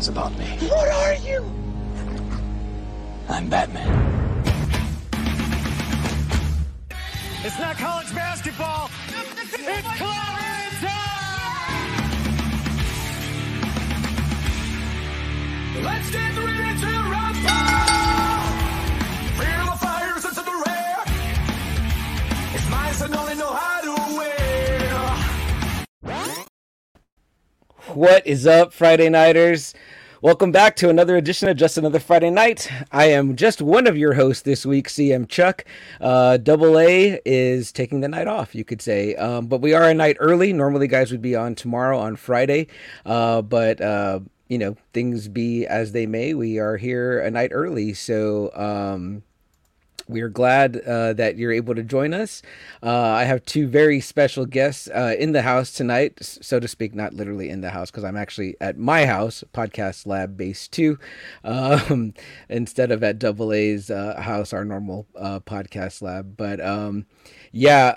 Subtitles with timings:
[0.00, 0.46] tell all your friends about me.
[0.68, 1.44] What are you?
[3.28, 3.88] I'm Batman.
[7.42, 8.90] It's not college basketball.
[9.08, 10.84] It's Clarence
[15.82, 17.50] Let's get ready to rumble.
[19.38, 21.04] Feel the fires into the rare.
[22.54, 24.40] It's nice and only know how to wear.
[27.94, 29.74] What is up, Friday Nighters?
[30.22, 32.70] Welcome back to another edition of Just Another Friday Night.
[32.92, 35.64] I am just one of your hosts this week, CM Chuck.
[35.98, 39.14] Uh, Double A is taking the night off, you could say.
[39.14, 40.52] Um, but we are a night early.
[40.52, 42.66] Normally, guys would be on tomorrow on Friday.
[43.06, 46.34] Uh, but, uh, you know, things be as they may.
[46.34, 47.94] We are here a night early.
[47.94, 49.22] So, um,
[50.10, 52.42] we are glad uh, that you're able to join us.
[52.82, 56.94] Uh, I have two very special guests uh, in the house tonight, so to speak,
[56.94, 60.98] not literally in the house, because I'm actually at my house, Podcast Lab Base 2,
[61.44, 62.14] um,
[62.48, 66.36] instead of at Double A's uh, house, our normal uh, podcast lab.
[66.36, 67.06] But um,
[67.52, 67.88] yeah,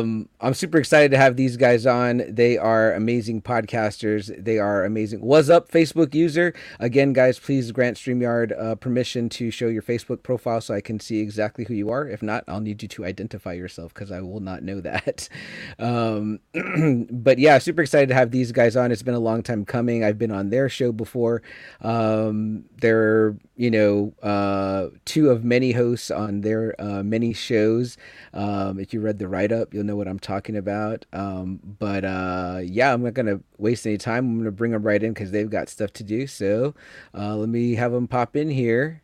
[0.00, 2.24] um, I'm super excited to have these guys on.
[2.28, 4.44] They are amazing podcasters.
[4.44, 5.22] They are amazing.
[5.22, 6.52] What's up, Facebook user?
[6.78, 11.00] Again, guys, please grant StreamYard uh, permission to show your Facebook profile so I can
[11.00, 12.06] see exactly who you are.
[12.06, 15.28] If not, I'll need you to identify yourself because I will not know that.
[15.78, 16.40] Um,
[17.10, 18.92] but yeah, super excited to have these guys on.
[18.92, 20.04] It's been a long time coming.
[20.04, 21.42] I've been on their show before.
[21.80, 27.96] Um, they're, you know, uh, two of many hosts on their uh, many shows.
[28.34, 31.06] Um, if you read the write up, you'll know what I'm talking about.
[31.12, 34.26] Um, but uh, yeah, I'm not going to waste any time.
[34.26, 36.26] I'm going to bring them right in because they've got stuff to do.
[36.26, 36.74] So
[37.14, 39.02] uh, let me have them pop in here.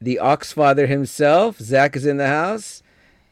[0.00, 2.82] The Auxfather himself, Zach, is in the house.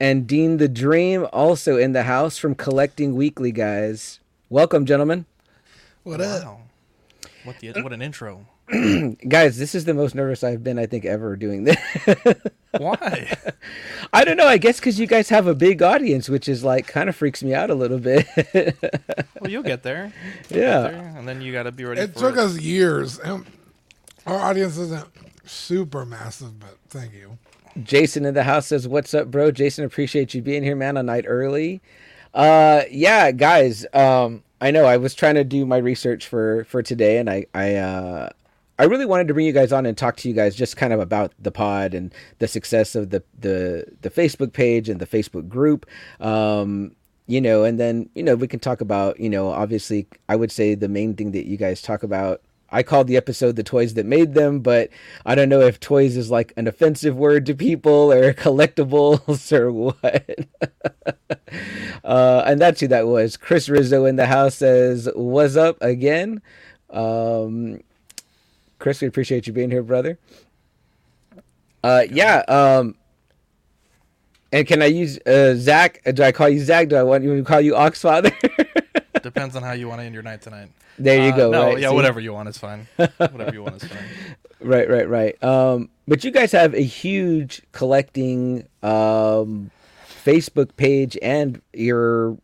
[0.01, 4.19] And Dean the Dream also in the house from Collecting Weekly, guys.
[4.49, 5.27] Welcome, gentlemen.
[6.03, 6.45] What up?
[6.45, 6.61] Wow.
[7.45, 8.47] What the what an intro.
[9.29, 11.77] guys, this is the most nervous I've been, I think, ever doing this.
[12.79, 13.31] Why?
[14.13, 14.47] I don't know.
[14.47, 17.43] I guess because you guys have a big audience, which is like kind of freaks
[17.43, 18.27] me out a little bit.
[19.41, 20.11] Well, you'll get there.
[20.49, 20.57] Yeah.
[20.57, 22.39] You'll get there, and then you got to be ready It for took it.
[22.39, 23.19] us years.
[23.19, 23.45] and
[24.25, 25.07] Our audience isn't
[25.45, 27.37] super massive, but thank you.
[27.83, 30.97] Jason in the house says, "What's up, bro?" Jason, appreciate you being here, man.
[30.97, 31.83] A night early.
[32.33, 33.85] Uh, yeah, guys.
[33.93, 37.45] Um, I know I was trying to do my research for for today, and I
[37.53, 38.31] I uh.
[38.79, 40.93] I really wanted to bring you guys on and talk to you guys just kind
[40.93, 45.07] of about the pod and the success of the the the Facebook page and the
[45.07, 45.87] Facebook group.
[46.21, 46.97] Um,
[47.27, 50.51] you know, and then you know we can talk about you know obviously I would
[50.51, 52.43] say the main thing that you guys talk about.
[52.71, 54.91] I called the episode "The Toys That Made Them," but
[55.25, 59.71] I don't know if toys is like an offensive word to people or collectibles or
[59.71, 60.49] what.
[62.05, 63.37] uh, and that's who that was.
[63.37, 66.43] Chris Rizzo in the house says, "What's up again?"
[66.91, 67.81] Um,
[68.85, 70.19] Chris, we appreciate you being here, brother.
[71.83, 72.41] Uh, yeah.
[72.49, 72.97] Um,
[74.53, 76.03] and can I use uh, Zach?
[76.13, 76.89] Do I call you Zach?
[76.91, 78.31] Do I want you to call you Auxfather?
[79.23, 80.69] Depends on how you want to end your night tonight.
[80.99, 81.51] there you Uh, go.
[81.51, 81.79] No, right?
[81.81, 81.95] yeah, See?
[81.95, 82.87] whatever you want is fine.
[82.97, 84.05] whatever you want is fine.
[84.61, 85.43] Right, right, right.
[85.45, 89.71] Um, but you guys have a huge collecting um,
[90.25, 92.37] Facebook page and your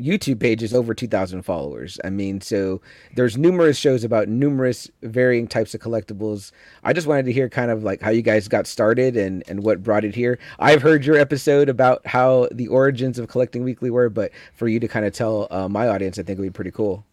[0.00, 1.98] YouTube page is over 2,000 followers.
[2.04, 2.80] I mean, so
[3.14, 6.52] there's numerous shows about numerous varying types of collectibles.
[6.84, 9.62] I just wanted to hear kind of like how you guys got started and, and
[9.62, 10.38] what brought it here.
[10.58, 14.78] I've heard your episode about how the origins of Collecting Weekly were, but for you
[14.80, 17.04] to kind of tell uh, my audience, I think it would be pretty cool.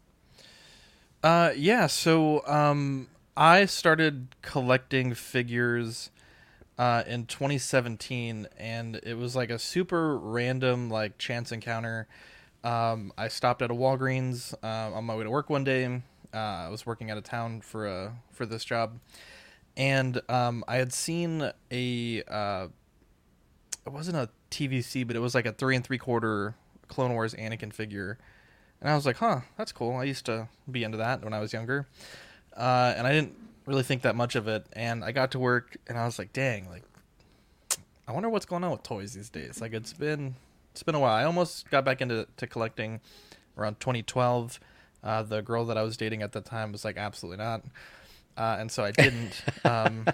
[1.23, 1.87] Uh, yeah.
[1.87, 6.11] So, um, I started collecting figures
[6.77, 12.07] uh, in 2017, and it was like a super random, like chance encounter.
[12.63, 15.85] Um, I stopped at a Walgreens uh, on my way to work one day.
[16.33, 18.99] Uh, I was working out of town for a for this job,
[19.75, 22.67] and um, I had seen a uh,
[23.85, 26.55] it wasn't a TVC, but it was like a three and three quarter
[26.87, 28.17] Clone Wars Anakin figure,
[28.81, 31.39] and I was like, "Huh, that's cool." I used to be into that when I
[31.39, 31.87] was younger,
[32.55, 33.35] uh, and I didn't
[33.65, 34.65] really think that much of it.
[34.73, 36.83] And I got to work, and I was like, "Dang, like,
[38.07, 40.35] I wonder what's going on with toys these days." Like, it's been
[40.73, 41.13] it's been a while.
[41.13, 42.99] I almost got back into to collecting
[43.55, 44.59] around 2012.
[45.03, 47.63] Uh, the girl that I was dating at the time was like, "Absolutely not,"
[48.35, 49.43] uh, and so I didn't.
[49.63, 50.07] um,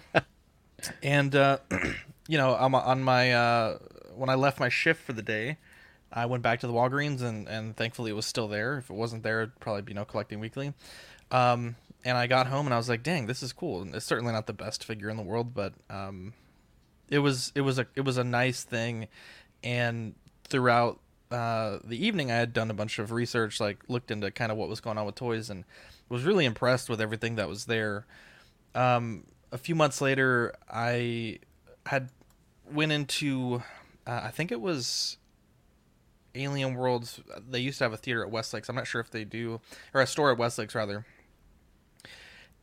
[1.02, 1.60] and uh,
[2.28, 3.78] you know, I'm on my uh,
[4.16, 5.58] when I left my shift for the day,
[6.12, 8.80] I went back to the Walgreens and and thankfully it was still there.
[8.80, 10.74] If it wasn't there, it'd probably be no collecting weekly.
[11.32, 14.06] Um, and I got home and I was like, "Dang, this is cool." And it's
[14.06, 16.34] certainly not the best figure in the world, but um,
[17.08, 19.08] it was it was a it was a nice thing.
[19.64, 20.16] And
[20.50, 21.00] throughout
[21.31, 24.57] uh, the evening, I had done a bunch of research, like looked into kind of
[24.57, 25.63] what was going on with toys, and
[26.10, 28.06] was really impressed with everything that was there.
[28.75, 31.40] Um, a few months later, I
[31.86, 32.10] had
[32.72, 33.63] went into,
[34.06, 35.18] uh, I think it was
[36.36, 37.22] Alien Worlds.
[37.50, 38.69] They used to have a theater at Westlakes.
[38.69, 39.62] I'm not sure if they do,
[39.94, 41.06] or a store at Westlakes rather.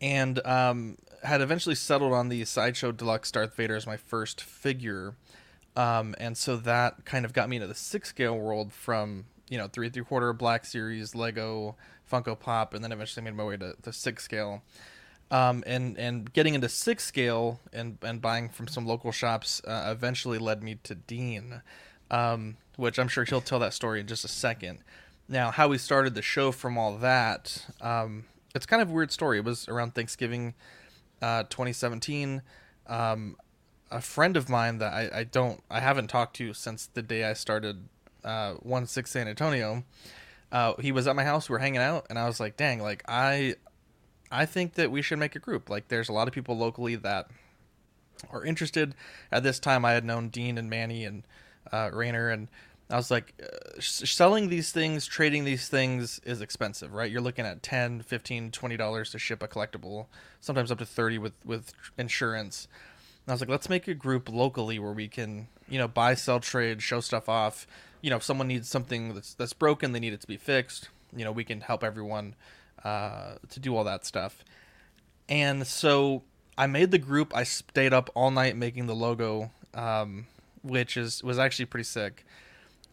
[0.00, 5.14] And um, had eventually settled on the Sideshow Deluxe Darth Vader as my first figure.
[5.76, 9.58] Um, and so that kind of got me into the six scale world from, you
[9.58, 11.76] know, three, three quarter Black Series, Lego,
[12.11, 14.62] Funko Pop, and then eventually made my way to, the six scale.
[15.31, 19.88] Um, and, and getting into six scale and, and buying from some local shops uh,
[19.90, 21.62] eventually led me to Dean,
[22.11, 24.78] um, which I'm sure he'll tell that story in just a second.
[25.28, 28.25] Now, how we started the show from all that, um,
[28.55, 29.38] it's kind of a weird story.
[29.38, 30.55] It was around Thanksgiving
[31.20, 32.43] uh, 2017.
[32.87, 33.37] Um,
[33.90, 37.24] a friend of mine that I, I don't I haven't talked to since the day
[37.24, 37.88] I started
[38.24, 39.84] uh, one six San Antonio.
[40.52, 41.48] Uh, he was at my house.
[41.48, 42.80] We were hanging out, and I was like, "Dang!
[42.80, 43.56] Like I,
[44.30, 45.68] I think that we should make a group.
[45.68, 47.28] Like, there's a lot of people locally that
[48.30, 48.94] are interested.
[49.30, 51.24] At this time, I had known Dean and Manny and
[51.72, 52.48] uh, Rayner, and
[52.88, 57.10] I was like, uh, selling these things, trading these things is expensive, right?
[57.10, 60.06] You're looking at 10 15 20 dollars to ship a collectible,
[60.40, 62.68] sometimes up to 30 with with insurance.
[63.26, 66.14] And I was like, let's make a group locally where we can, you know, buy,
[66.14, 67.67] sell, trade, show stuff off.
[68.00, 70.90] You know, if someone needs something that's that's broken, they need it to be fixed.
[71.14, 72.37] You know, we can help everyone
[72.84, 74.44] uh, to do all that stuff.
[75.28, 76.23] And so
[76.56, 77.34] I made the group.
[77.34, 80.28] I stayed up all night making the logo, um,
[80.62, 82.25] which is was actually pretty sick.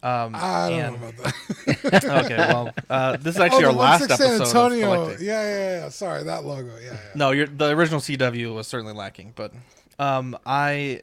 [0.01, 1.33] Um, I don't and- know about
[1.85, 2.03] that.
[2.25, 4.45] okay, well, uh, this is actually oh, our last episode.
[4.45, 5.09] San Antonio.
[5.11, 5.89] Yeah, yeah, yeah.
[5.89, 6.75] Sorry, that logo.
[6.75, 6.99] Yeah, yeah.
[7.15, 9.53] No, you're, the original CW was certainly lacking, but
[9.99, 11.01] um, I,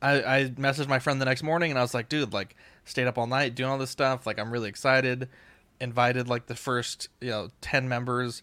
[0.00, 3.06] I I messaged my friend the next morning and I was like, dude, like stayed
[3.06, 4.26] up all night doing all this stuff.
[4.26, 5.28] Like I'm really excited.
[5.80, 8.42] Invited like the first you know ten members,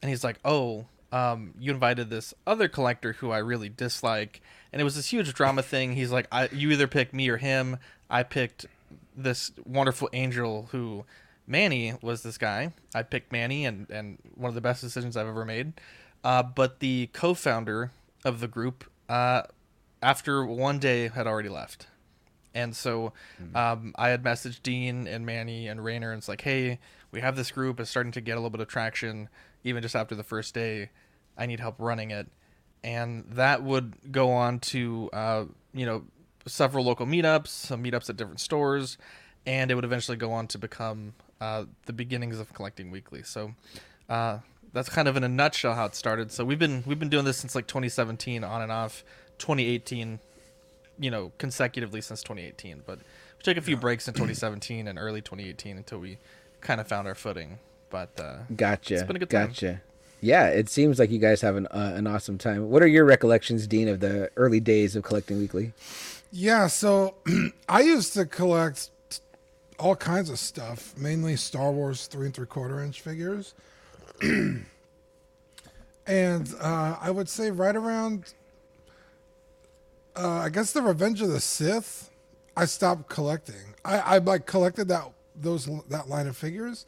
[0.00, 4.40] and he's like, oh, um, you invited this other collector who I really dislike,
[4.72, 5.94] and it was this huge drama thing.
[5.94, 7.78] He's like, I, you either pick me or him.
[8.08, 8.66] I picked
[9.16, 11.04] this wonderful angel who
[11.46, 12.72] Manny was this guy.
[12.94, 15.74] I picked Manny, and and one of the best decisions I've ever made.
[16.22, 17.90] Uh, but the co-founder
[18.24, 19.42] of the group, uh,
[20.02, 21.88] after one day, had already left,
[22.54, 23.12] and so
[23.54, 26.78] um, I had messaged Dean and Manny and Rayner, and it's like, hey,
[27.10, 27.80] we have this group.
[27.80, 29.28] It's starting to get a little bit of traction,
[29.64, 30.90] even just after the first day.
[31.36, 32.28] I need help running it,
[32.84, 36.04] and that would go on to uh, you know
[36.46, 38.96] several local meetups, some meetups at different stores,
[39.44, 43.22] and it would eventually go on to become uh, the beginnings of collecting weekly.
[43.22, 43.54] So
[44.08, 44.38] uh,
[44.72, 46.30] that's kind of in a nutshell how it started.
[46.32, 49.04] So we've been we've been doing this since like 2017 on and off,
[49.38, 50.20] 2018,
[50.98, 52.82] you know, consecutively since 2018.
[52.86, 56.18] But we took a few breaks in 2017 and early 2018 until we
[56.60, 57.58] kind of found our footing.
[57.90, 58.94] But uh, Gotcha.
[58.94, 59.48] It's been a good time.
[59.48, 59.80] gotcha.
[60.22, 62.68] Yeah, it seems like you guys have an uh, an awesome time.
[62.68, 65.72] What are your recollections, Dean, of the early days of collecting weekly?
[66.30, 67.14] Yeah, so
[67.68, 68.90] I used to collect
[69.78, 73.54] all kinds of stuff, mainly Star Wars three and three quarter inch figures.
[76.06, 78.34] and uh, I would say right around,
[80.16, 82.10] uh, I guess the Revenge of the Sith,
[82.56, 83.74] I stopped collecting.
[83.84, 86.84] I, I like collected that those that line of figures,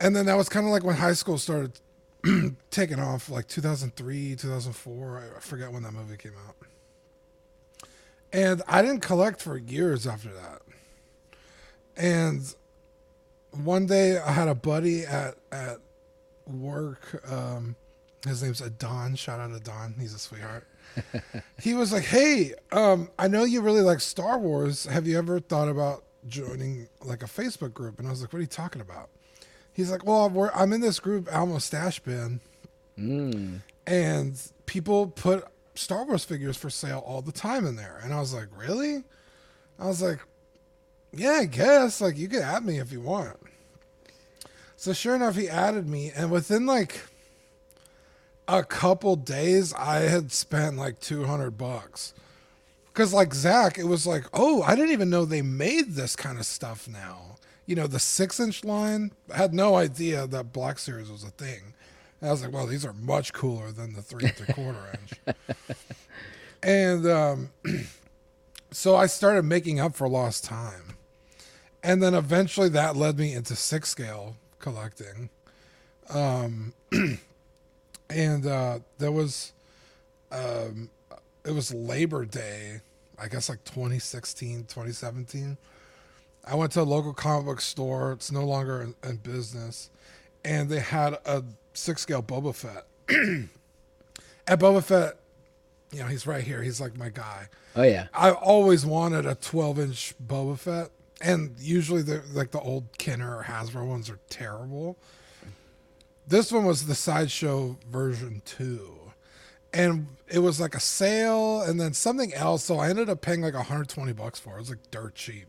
[0.00, 1.72] and then that was kind of like when high school started
[2.70, 5.18] taking off, like 2003, 2004.
[5.18, 6.56] I, I forget when that movie came out.
[8.32, 10.62] And I didn't collect for years after that.
[11.96, 12.54] And
[13.52, 15.78] one day I had a buddy at at
[16.46, 17.22] work.
[17.30, 17.76] Um,
[18.26, 19.14] his name's Adon.
[19.14, 19.94] Shout out to Adon.
[19.98, 20.66] He's a sweetheart.
[21.60, 24.84] he was like, "Hey, um, I know you really like Star Wars.
[24.86, 28.38] Have you ever thought about joining like a Facebook group?" And I was like, "What
[28.38, 29.10] are you talking about?"
[29.72, 32.40] He's like, "Well, I'm in this group, Alamo Stash Bin,
[33.86, 38.20] and people put Star Wars figures for sale all the time in there." And I
[38.20, 39.04] was like, "Really?"
[39.78, 40.20] I was like,
[41.12, 42.00] "Yeah, I guess.
[42.00, 43.36] Like, you can add me if you want."
[44.86, 47.00] So sure enough, he added me, and within like
[48.46, 52.14] a couple days, I had spent like two hundred bucks.
[52.86, 56.38] Because like Zach, it was like, oh, I didn't even know they made this kind
[56.38, 57.34] of stuff now.
[57.66, 59.10] You know, the six inch line.
[59.34, 61.74] I had no idea that Black Series was a thing.
[62.20, 64.92] And I was like, well, these are much cooler than the three and three quarter
[65.26, 65.36] inch.
[66.62, 67.50] And um,
[68.70, 70.94] so I started making up for lost time.
[71.82, 75.30] And then eventually that led me into six scale collecting.
[76.10, 76.72] Um,
[78.10, 79.52] and uh, there was,
[80.32, 80.90] um,
[81.44, 82.80] it was Labor Day,
[83.18, 85.56] I guess like 2016, 2017.
[86.44, 88.12] I went to a local comic book store.
[88.12, 89.90] It's no longer in, in business,
[90.44, 92.86] and they had a six scale Boba Fett.
[93.08, 93.48] and
[94.46, 95.16] Boba Fett,
[95.92, 96.62] you know, he's right here.
[96.62, 97.48] He's like my guy.
[97.74, 98.06] Oh yeah.
[98.14, 103.38] I always wanted a 12 inch Boba Fett, and usually the like the old Kenner
[103.38, 104.98] or Hasbro ones are terrible.
[106.26, 109.12] This one was the sideshow version two,
[109.72, 112.64] and it was like a sale, and then something else.
[112.64, 114.56] So I ended up paying like 120 bucks for it.
[114.56, 115.46] It was like dirt cheap,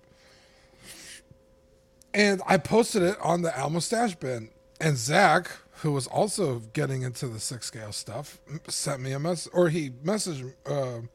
[2.14, 5.50] and I posted it on the Alamo Stash bin, and Zach,
[5.82, 9.90] who was also getting into the six scale stuff, sent me a message, or he
[9.90, 10.54] messaged.
[10.66, 11.08] Uh,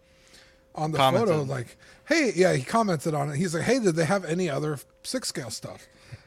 [0.75, 1.77] on the photo like
[2.13, 3.37] hey yeah he commented on it.
[3.37, 5.87] He's like hey did they have any other six scale stuff?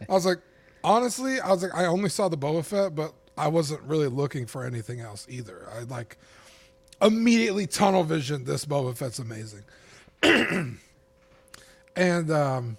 [0.10, 0.40] I was like
[0.84, 4.46] honestly i was like i only saw the boba fett but i wasn't really looking
[4.46, 5.68] for anything else either.
[5.76, 6.18] I like
[7.02, 9.64] immediately tunnel vision this boba fett's amazing.
[11.98, 12.78] And um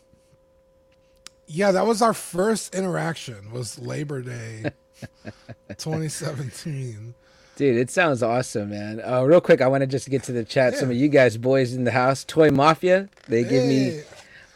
[1.47, 4.71] yeah that was our first interaction was labor day
[5.69, 7.15] 2017
[7.57, 9.01] Dude, it sounds awesome, man.
[9.03, 10.75] Uh, real quick, I want to just get to the chat.
[10.75, 14.03] Some of you guys, boys in the house, Toy Mafia, they give me.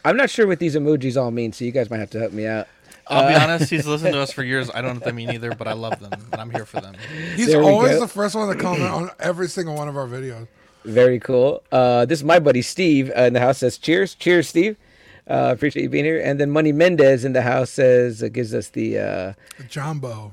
[0.05, 2.31] I'm not sure what these emojis all mean, so you guys might have to help
[2.31, 2.67] me out.
[3.07, 4.69] I'll be honest, he's listened to us for years.
[4.69, 6.79] I don't know what they mean either, but I love them and I'm here for
[6.79, 6.95] them.
[7.35, 8.01] he's always go.
[8.01, 10.47] the first one to comment on every single one of our videos
[10.85, 11.63] Very cool.
[11.71, 14.77] Uh, this is my buddy Steve uh, in the house says, "Cheers, cheers, Steve."
[15.27, 16.21] Uh, appreciate you being here.
[16.21, 18.99] And then Money Mendez in the house says, uh, gives us the.
[18.99, 19.33] Uh,
[19.69, 20.31] jumbo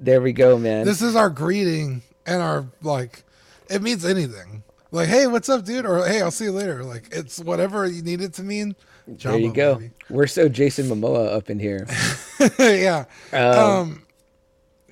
[0.00, 0.84] there we go, man.
[0.86, 3.24] this is our greeting and our like
[3.70, 7.08] it means anything like hey what's up dude or hey i'll see you later like
[7.12, 8.74] it's whatever you need it to mean
[9.06, 9.74] there you go.
[9.74, 9.90] baby.
[10.08, 11.86] We're so Jason Momoa up in here.
[12.58, 14.02] yeah Um, um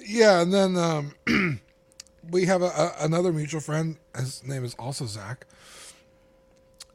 [0.05, 1.15] yeah and then um
[2.31, 5.47] we have a, a, another mutual friend his name is also zach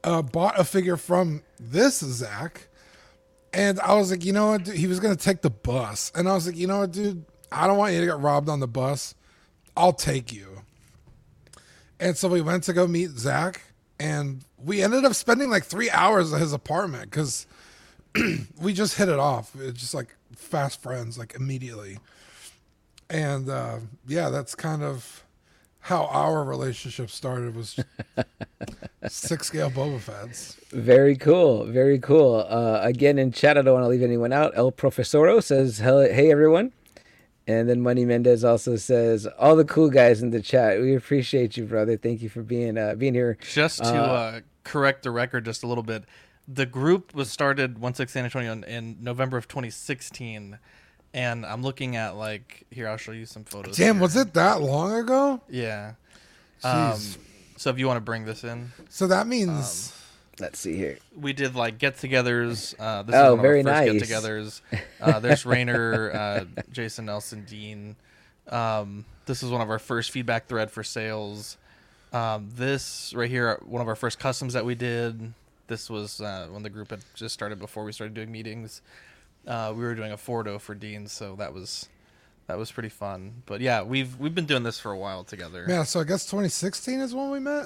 [0.03, 2.67] uh bought a figure from this zach
[3.53, 4.75] and i was like you know what dude?
[4.75, 7.67] he was gonna take the bus and i was like you know what dude i
[7.67, 9.15] don't want you to get robbed on the bus
[9.75, 10.61] i'll take you
[11.99, 13.61] and so we went to go meet zach
[13.99, 17.47] and we ended up spending like three hours at his apartment because
[18.61, 19.55] we just hit it off.
[19.59, 21.99] It's just like fast friends, like immediately.
[23.09, 25.23] And uh, yeah, that's kind of
[25.79, 27.55] how our relationship started.
[27.55, 27.79] Was
[29.07, 30.57] six scale Boba Fett's.
[30.71, 31.65] Very cool.
[31.65, 32.45] Very cool.
[32.49, 34.51] Uh, again, in chat, I don't want to leave anyone out.
[34.55, 36.73] El Profesoro says, Hey, everyone.
[37.47, 40.81] And then Money Mendez also says, All the cool guys in the chat.
[40.81, 41.95] We appreciate you, brother.
[41.95, 43.37] Thank you for being uh, being here.
[43.53, 46.03] Just to uh, correct the record just a little bit,
[46.47, 50.59] the group was started One Six San Antonio in, in November of 2016,
[51.13, 52.89] and I'm looking at like here.
[52.89, 53.77] I'll show you some photos.
[53.77, 54.01] Damn, here.
[54.01, 55.41] was it that long ago?
[55.49, 55.93] Yeah.
[56.63, 56.99] Um,
[57.55, 59.93] so if you want to bring this in, So that means
[60.39, 60.99] Let's see here.
[61.19, 62.75] we did like get-togethers.
[62.79, 64.07] Uh, this Oh, is one very of our first nice.
[64.09, 64.61] get-togethers.
[65.01, 67.95] Uh, there's Rainer, uh, Jason Nelson, Dean.
[68.49, 71.57] Um, this is one of our first feedback thread for sales.
[72.13, 75.33] Um, this right here, one of our first customs that we did.
[75.67, 78.81] This was uh, when the group had just started before we started doing meetings.
[79.45, 81.89] Uh, we were doing a Fordo for Dean, so that was
[82.47, 83.43] that was pretty fun.
[83.45, 85.65] But yeah, we've we've been doing this for a while together.
[85.67, 85.83] yeah.
[85.83, 87.65] So I guess 2016 is when we met.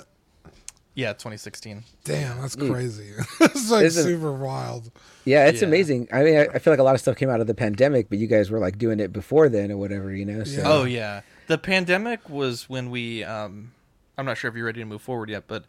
[0.93, 1.83] Yeah, 2016.
[2.03, 3.12] Damn, that's crazy.
[3.39, 4.91] it's like Isn't- super wild.
[5.24, 5.67] Yeah, it's Yeah.
[5.69, 6.07] amazing.
[6.12, 8.10] I mean, I, I feel like a lot of stuff came out of the pandemic,
[8.10, 10.43] but you guys were like doing it before then or whatever, you know?
[10.43, 10.67] So, Yeah.
[10.67, 13.24] Oh yeah, the pandemic was when we.
[13.24, 13.71] Um,
[14.17, 15.63] I'm not sure if you're ready to move forward yet, but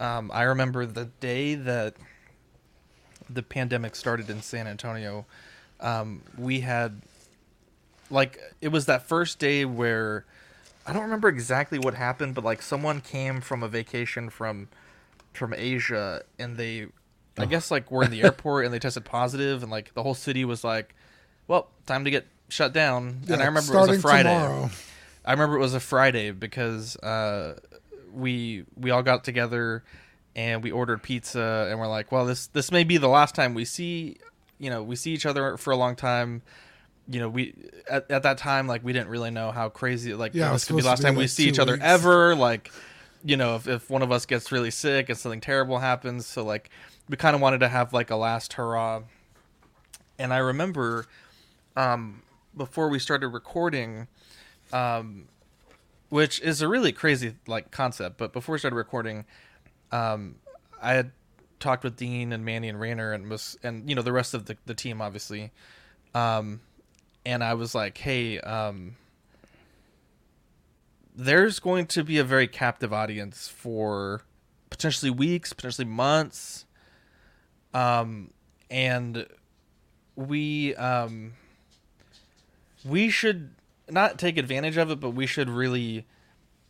[0.00, 1.94] um, I remember the day that
[3.30, 5.24] the pandemic started in San Antonio.
[5.80, 7.00] Um, we had
[8.10, 10.24] like it was that first day where
[10.88, 14.68] I don't remember exactly what happened, but like someone came from a vacation from
[15.34, 16.86] from Asia and they
[17.36, 20.14] I guess like were in the airport and they tested positive and like the whole
[20.14, 20.94] city was like,
[21.46, 23.20] well, time to get shut down.
[23.28, 24.30] and I remember it was a Friday.
[24.30, 24.70] tomorrow.
[25.26, 27.58] I remember it was a Friday because uh,
[28.10, 29.84] we we all got together
[30.34, 33.52] and we ordered pizza and we're like, well, this this may be the last time
[33.52, 34.16] we see,
[34.58, 36.40] you know, we see each other for a long time.
[37.08, 37.54] You know, we
[37.90, 40.76] at, at that time like we didn't really know how crazy like Yeah, this could
[40.76, 42.34] be the last be, time we see each other ever.
[42.34, 42.70] Like,
[43.24, 46.44] you know, if if one of us gets really sick and something terrible happens, so
[46.44, 46.70] like
[47.08, 49.02] we kind of wanted to have like a last hurrah.
[50.18, 51.06] And I remember
[51.76, 52.22] um,
[52.56, 54.08] before we started recording,
[54.72, 55.28] um,
[56.08, 58.18] which is a really crazy like concept.
[58.18, 59.24] But before we started recording,
[59.92, 60.36] um,
[60.82, 61.12] I had
[61.60, 64.46] talked with Dean and Manny and Rayner and was and you know the rest of
[64.46, 65.52] the, the team obviously,
[66.14, 66.60] um,
[67.28, 68.96] and I was like, hey, um,
[71.14, 74.22] there's going to be a very captive audience for
[74.70, 76.64] potentially weeks, potentially months,
[77.74, 78.30] um,
[78.70, 79.26] and
[80.16, 81.34] we um
[82.82, 83.50] we should
[83.90, 86.06] not take advantage of it, but we should really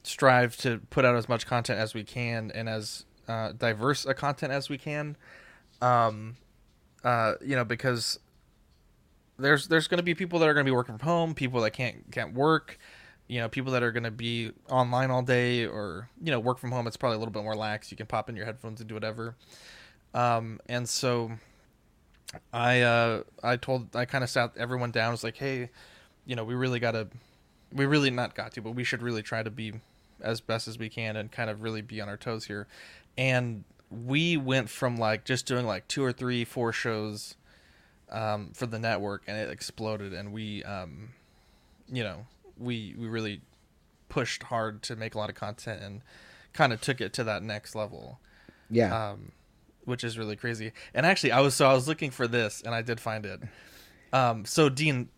[0.02, 4.12] strive to put out as much content as we can and as uh, diverse a
[4.12, 5.16] content as we can.
[5.80, 6.36] Um,
[7.04, 8.18] uh, you know, because
[9.38, 11.60] there's there's going to be people that are going to be working from home, people
[11.62, 12.78] that can't can't work,
[13.28, 16.58] you know, people that are going to be online all day or you know work
[16.58, 16.86] from home.
[16.86, 17.90] It's probably a little bit more lax.
[17.90, 19.36] You can pop in your headphones and do whatever.
[20.14, 21.32] Um, and so
[22.52, 25.12] I uh, I told I kind of sat everyone down.
[25.12, 25.70] Was like, hey,
[26.26, 27.08] you know, we really got to,
[27.72, 29.74] we really not got to, but we should really try to be
[30.20, 32.66] as best as we can and kind of really be on our toes here.
[33.16, 37.36] And we went from like just doing like two or three, four shows
[38.10, 40.12] um, for the network, and it exploded.
[40.12, 41.10] And we, um,
[41.90, 42.26] you know,
[42.58, 43.40] we we really
[44.08, 46.00] pushed hard to make a lot of content and
[46.52, 48.18] kind of took it to that next level
[48.70, 49.10] Yeah.
[49.10, 49.32] um,
[49.84, 50.72] which is really crazy.
[50.94, 53.40] And actually, I was so I was looking for this, and I did find it.
[54.12, 55.08] Um, so Dean,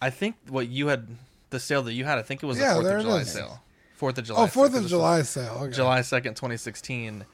[0.00, 1.08] I think what you had
[1.50, 3.32] the sale that you had, I think it was Yeah, a Fourth of July is.
[3.32, 3.62] sale.
[3.94, 4.42] Fourth of July.
[4.42, 4.80] Oh, Fourth sale.
[4.82, 5.58] of July sale.
[5.64, 5.72] Okay.
[5.76, 7.24] July second, twenty sixteen.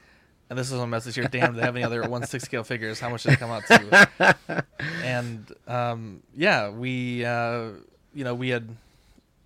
[0.49, 1.25] And this is a message here.
[1.25, 2.99] Damn, do they have any other one six scale figures?
[2.99, 4.65] How much did it come out to?
[5.03, 7.69] and um, yeah, we uh,
[8.13, 8.67] you know we had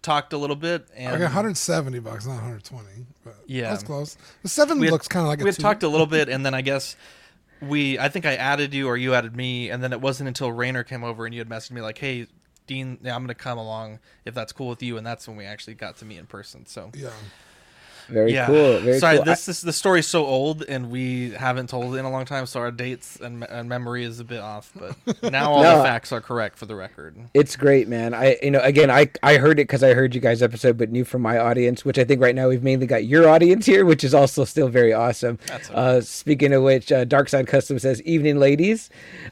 [0.02, 2.88] talked a little bit, and Okay, 170 bucks, not 120.
[3.24, 3.70] But Yeah.
[3.70, 4.18] that's close.
[4.44, 5.62] The seven had- looks kind of like a we had two.
[5.62, 6.96] talked a little bit, and then I guess
[7.62, 10.52] we I think I added you or you added me, and then it wasn't until
[10.52, 12.28] Rainer came over and you had messaged me like, "Hey,
[12.68, 15.44] Dean, yeah, I'm gonna come along if that's cool with you," and that's when we
[15.46, 16.66] actually got to meet in person.
[16.66, 17.10] So Yeah.
[18.10, 18.80] Very yeah, cool.
[18.80, 19.24] Very sorry, cool.
[19.24, 22.26] I- this is the story's so old and we haven't told it in a long
[22.26, 24.72] time, so our dates and, and memory is a bit off.
[24.76, 25.78] But now all No.
[25.78, 27.16] the facts are correct for the record.
[27.34, 28.14] It's great, man.
[28.14, 30.92] I, you know, again, I, I heard it because I heard you guys' episode, but
[30.92, 33.86] new from my audience, which I think right now we've mainly got your audience here,
[33.86, 35.40] which is also still very awesome.
[35.48, 38.90] That's uh, speaking of which, uh, Dark Side Custom says, "Evening, ladies."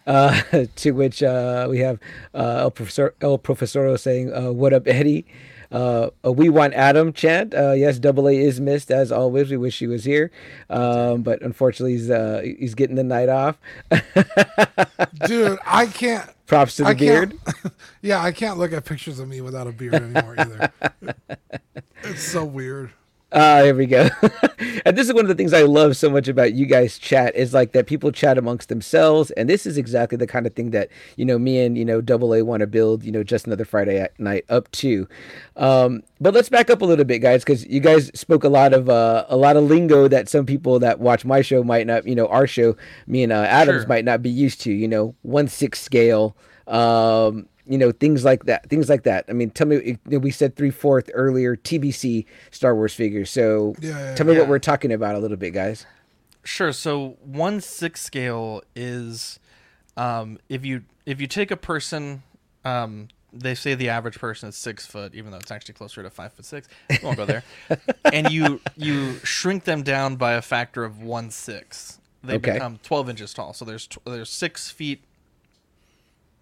[0.07, 0.41] Uh,
[0.77, 1.99] to which uh, we have
[2.33, 5.25] uh, El Professor El Profesoro saying, uh, "What up, Eddie?"
[5.71, 7.53] Uh, a we want Adam chant.
[7.53, 9.49] Uh, yes, Double A is missed as always.
[9.49, 10.31] We wish he was here,
[10.69, 13.57] um, but unfortunately, he's uh, he's getting the night off.
[15.25, 16.29] Dude, I can't.
[16.47, 17.37] Props to the I beard.
[18.01, 20.73] yeah, I can't look at pictures of me without a beard anymore either.
[22.03, 22.91] it's so weird.
[23.33, 24.09] Ah, here we go.
[24.85, 27.33] and this is one of the things I love so much about you guys chat
[27.33, 30.71] is like that people chat amongst themselves, and this is exactly the kind of thing
[30.71, 33.03] that you know me and you know Double A want to build.
[33.05, 35.07] You know, just another Friday at night up to.
[35.55, 38.73] Um, but let's back up a little bit, guys, because you guys spoke a lot
[38.73, 42.05] of uh, a lot of lingo that some people that watch my show might not,
[42.05, 42.75] you know, our show,
[43.07, 43.87] me and uh, Adams Sure.
[43.87, 44.73] might not be used to.
[44.73, 46.35] You know, one six scale.
[46.67, 50.17] Um, you know things like that things like that i mean tell me you know,
[50.19, 54.39] we said three fourth earlier tbc star wars figures so Yeah, yeah, tell me yeah.
[54.39, 55.85] what we're talking about a little bit guys
[56.43, 56.73] Sure.
[56.73, 59.39] So one six scale is
[59.95, 62.23] um, if you if you take a person,
[62.65, 66.09] um, they say the average person is six foot, even though it's actually closer to
[66.09, 66.67] five foot six.
[66.89, 67.43] We won't go there.
[68.11, 71.99] and you you shrink them down by a factor of one six.
[72.23, 72.53] They Okay.
[72.53, 73.53] become twelve inches tall.
[73.53, 75.03] So there's tw- there's six feet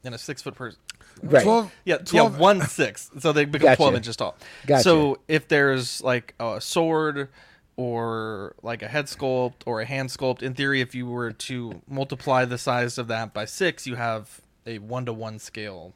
[0.03, 0.79] in a six foot person.
[1.23, 3.09] right 12, Yeah, 12 yeah, one six.
[3.19, 3.77] So they become Gotcha.
[3.77, 4.37] twelve inches tall.
[4.65, 4.83] Gotcha.
[4.83, 7.29] So if there's like a sword
[7.75, 11.81] or like a head sculpt or a hand sculpt, in theory, if you were to
[11.87, 15.93] multiply the size of that by six, you have a one to one scale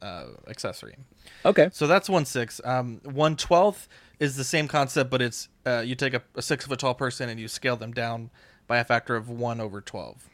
[0.00, 0.96] uh, accessory.
[1.44, 2.60] okay So that's one six.
[2.64, 6.66] Um, one twelfth is the same concept, but it's uh, you take a, a six
[6.66, 8.30] foot tall person and you scale them down
[8.66, 10.28] by a factor of one over twelve.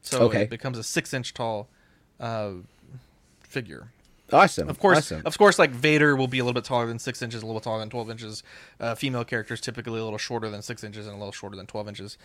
[0.00, 0.42] So Okay.
[0.42, 1.68] it becomes a six inch tall
[2.22, 2.52] uh,
[3.42, 3.88] figure.
[4.32, 5.22] awesome Of course, awesome.
[5.26, 7.60] of course, like Vader will be a little bit taller than six inches, a little
[7.60, 8.42] bit taller than twelve inches.
[8.80, 11.66] Uh, female characters typically a little shorter than six inches and a little shorter than
[11.66, 12.16] twelve inches.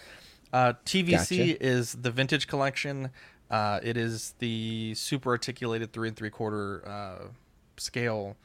[0.53, 1.09] Uh, TVC
[1.53, 1.65] Gotcha.
[1.65, 3.09] is the vintage collection.
[3.49, 7.25] Uh, it is the super articulated three and three quarter uh,
[7.77, 8.37] scale,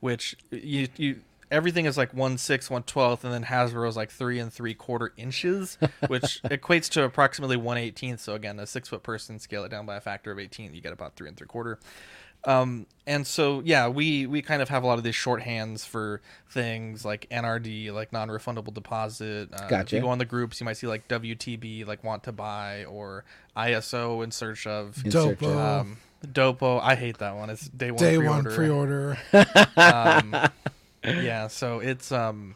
[0.00, 4.10] which you you everything is like one six, one twelfth, and then Hasbro is like
[4.10, 8.20] three and three quarter inches, which equates to approximately one eighteenth.
[8.20, 10.80] So again, a six foot person scale it down by a factor of eighteen, you
[10.80, 11.78] get about three and three quarter.
[12.44, 16.20] Um, and so yeah, we we kind of have a lot of these shorthands for
[16.50, 19.48] things like NRD, like non-refundable deposit.
[19.52, 22.32] Uh, If you go on the groups, you might see like WTB, like want to
[22.32, 23.24] buy, or
[23.56, 25.04] ISO in search of.
[25.04, 25.80] In search of- Dopo.
[25.80, 27.50] Um, Dopo, I hate that one.
[27.50, 27.98] It's day one.
[28.02, 28.48] Day pre-order.
[28.50, 29.18] one pre-order.
[29.76, 30.36] Um,
[31.04, 32.54] yeah, so it's um,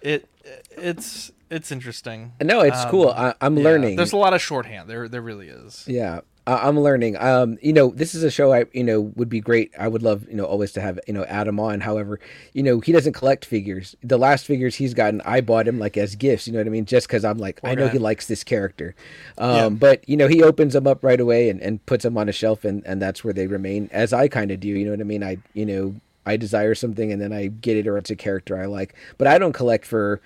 [0.00, 0.28] it
[0.76, 2.32] it's it's interesting.
[2.42, 4.88] no it's Um, cool I, i'm Yeah, learning There's a lot of shorthand.
[4.88, 5.84] There there really is.
[5.86, 7.16] yeah I- I'm learning.
[7.18, 9.70] Um, you know, this is a show I, you know, would be great.
[9.78, 11.78] I would love, you know, always to have, you know, Adam on.
[11.82, 12.18] However,
[12.52, 13.94] you know, he doesn't collect figures.
[14.02, 16.48] The last figures he's gotten, I bought him like as gifts.
[16.48, 16.84] You know what I mean?
[16.84, 17.92] Just because I'm like, I know guy.
[17.92, 18.96] he likes this character.
[19.38, 19.68] Um, Yeah.
[19.68, 22.32] but you know, he opens them up right away and, and puts them on a
[22.32, 24.66] shelf, and and that's where they remain, as I kind of do.
[24.66, 25.22] You know what I mean?
[25.22, 25.94] I, you know,
[26.26, 28.94] I desire something and then I get it, or it's a character I like.
[29.18, 30.20] But I don't collect for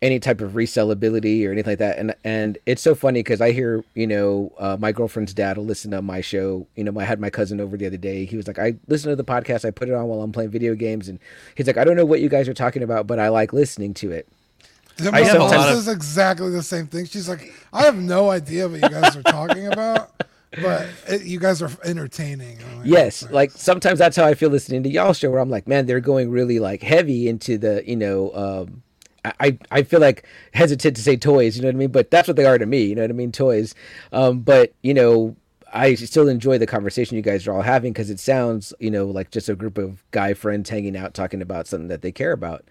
[0.00, 1.98] any type of resellability or anything like that.
[1.98, 5.64] And and it's so funny because I hear you know uh, my girlfriend's dad will
[5.64, 6.66] listen to my show.
[6.76, 8.24] You know, I had my cousin over the other day.
[8.24, 9.64] He was like, I listen to the podcast.
[9.64, 11.18] I put it on while I'm playing video games, and
[11.54, 13.94] he's like, I don't know what you guys are talking about, but I like listening
[13.94, 14.28] to it.
[15.00, 17.06] I my mom lot says exactly the same thing.
[17.06, 20.10] She's like, I have no idea what you guys are talking about,
[20.62, 22.58] but it, you guys are entertaining.
[22.58, 25.50] Like, Yes, "Oh, like sometimes that's how I feel listening to y'all show, where I'm
[25.50, 28.82] like, man, they're going really like heavy into the, you know, um,
[29.24, 32.28] I I feel like hesitant to say toys, you know what I mean, but that's
[32.28, 33.74] what they are to me, you know what I mean, toys.
[34.12, 35.36] Um, but you know,
[35.72, 39.06] I still enjoy the conversation you guys are all having because it sounds, you know,
[39.06, 42.32] like just a group of guy friends hanging out talking about something that they care
[42.32, 42.64] about.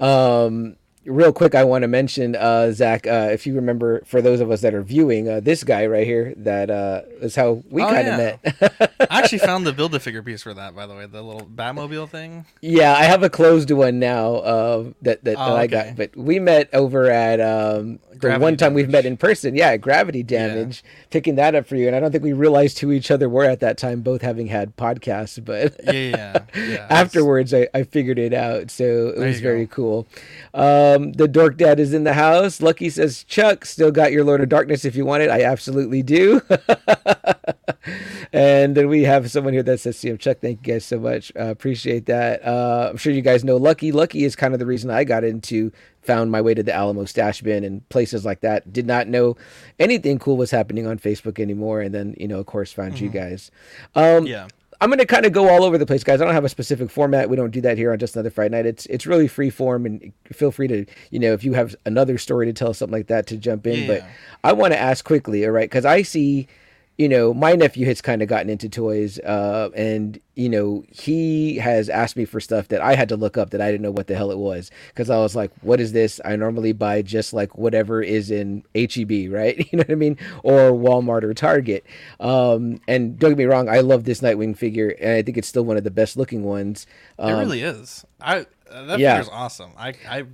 [0.00, 4.40] Um, real quick, I want to mention, uh, Zach, uh, if you remember, for those
[4.40, 7.82] of us that are viewing, uh, this guy right here, that uh, is how we
[7.82, 8.36] Oh, kind of yeah.
[8.78, 8.92] met.
[9.10, 11.46] I actually found the build a figure piece for that, by the way, the little
[11.46, 12.44] Batmobile thing.
[12.60, 15.66] Yeah, I have a closed one now uh, that that, Oh, that I okay.
[15.88, 15.96] got.
[15.96, 19.54] But we met over at um, the one time we've met in person.
[19.56, 20.84] Yeah, gravity damage.
[21.10, 23.44] Picking that up for you, and I don't think we realized who each other were
[23.44, 25.32] at that time, both having had podcasts.
[25.44, 26.86] But Yeah, yeah, yeah.
[26.90, 30.06] afterwards, I, I figured it out, so it There was very cool.
[30.54, 32.60] Um, the dork dad is in the house.
[32.60, 35.30] Lucky says, "Chuck, still got your Lord of Darkness if you want it.
[35.30, 36.40] I absolutely do."
[38.32, 41.32] and then we have someone here that says, "CM Chuck, thank you guys so much.
[41.38, 42.44] Uh, appreciate that.
[42.46, 43.92] Uh, I'm sure you guys know Lucky.
[43.92, 47.04] Lucky is kind of the reason I got into." Found my way to the Alamo
[47.04, 48.72] stash bin and places like that.
[48.72, 49.36] Did not know
[49.78, 53.08] anything cool was happening on Facebook anymore, and then you know, of course, found you
[53.08, 53.52] guys.
[53.94, 54.48] Um, Yeah.
[54.82, 56.20] I'm going to kind of go all over the place, guys.
[56.20, 57.30] I don't have a specific format.
[57.30, 58.66] We don't do that here on just another Friday night.
[58.66, 62.18] It's it's really free form, and feel free to you know if you have another
[62.18, 63.86] story to tell, something like that, to jump in.
[63.86, 64.04] But
[64.42, 65.70] I want to ask quickly, all right?
[65.70, 66.48] Because I see,
[66.98, 71.56] you know, my nephew has kind of gotten into toys, uh, and you know he
[71.56, 73.90] has asked me for stuff that I had to look up that I didn't know
[73.90, 76.20] what the hell it was because I was like, what is this?
[76.24, 79.58] I normally buy just like whatever is in HEB, right?
[79.72, 81.84] You know what I mean, or Walmart or Target.
[82.20, 85.48] Um, and don't get me wrong, I love this Nightwing figure, and I think it's
[85.48, 86.86] still one of the best looking ones.
[87.24, 88.04] It Um, really is.
[88.20, 89.16] I uh, that yeah.
[89.16, 89.72] figure's awesome.
[89.78, 90.24] I I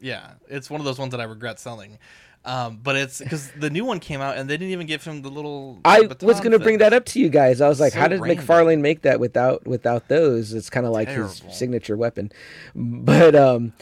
[0.00, 1.98] yeah, it's one of those ones that I regret selling.
[2.44, 5.22] Um, but it's because the new one came out and they didn't even give him
[5.22, 5.78] the little.
[5.84, 7.60] I was going to bring that up to you guys.
[7.60, 8.44] I was like, So how did random.
[8.44, 10.52] McFarlane make that without without those?
[10.52, 12.32] It's kind of like his signature weapon.
[12.74, 13.72] But um,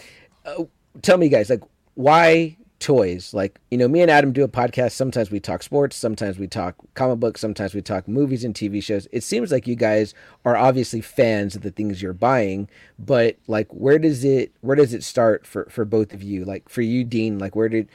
[0.44, 0.64] uh,
[1.02, 1.62] tell me, guys, like,
[1.94, 3.32] why toys?
[3.32, 4.92] Like, you know, me and Adam do a podcast.
[4.92, 5.96] Sometimes we talk sports.
[5.96, 7.40] Sometimes we talk comic books.
[7.40, 9.06] Sometimes we talk movies and TV shows.
[9.12, 12.68] It seems like you guys are obviously fans of the things you're buying.
[12.98, 16.44] But like, where does it where does it start for for both of you?
[16.44, 17.88] Like, for you, Dean, like, where did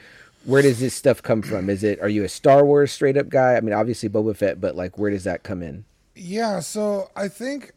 [0.46, 1.68] where does this stuff come from?
[1.68, 3.56] Is it are you a Star Wars straight up guy?
[3.56, 5.84] I mean, obviously Boba Fett, but like, where does that come in?
[6.14, 7.72] Yeah, so I think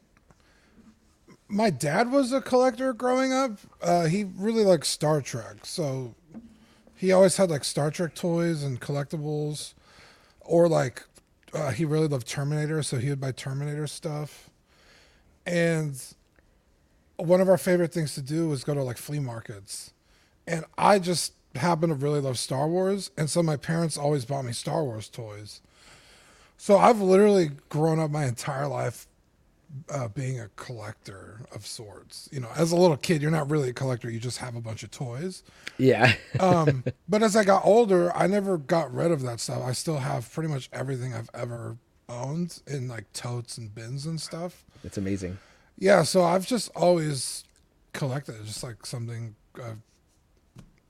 [1.49, 3.57] my dad was a collector growing up.
[3.81, 6.13] Uh, he really liked Star Trek, so
[6.95, 9.73] he always had like Star Trek toys and collectibles,
[10.41, 11.03] or like
[11.53, 14.49] uh, he really loved Terminator, so he would buy Terminator stuff.
[15.45, 16.01] And
[17.17, 19.91] one of our favorite things to do was go to like flea markets,
[20.45, 24.45] and I just happen to really love Star Wars, and so my parents always bought
[24.45, 25.61] me Star Wars toys.
[26.57, 29.07] So I've literally grown up my entire life
[29.89, 32.27] uh, being a collector of sorts.
[32.31, 34.61] You know, as a little kid, you're not really a collector; you just have a
[34.61, 35.43] bunch of toys.
[35.77, 39.61] Yeah, Um, but as I got older, I never got rid of that stuff.
[39.63, 41.77] I still have pretty much everything I've ever
[42.09, 44.65] owned in like totes and bins and stuff.
[44.83, 45.37] it's amazing.
[45.77, 47.45] Yeah, so I've just always
[47.93, 48.35] collected.
[48.39, 49.35] It's just like something.
[49.55, 49.73] Uh,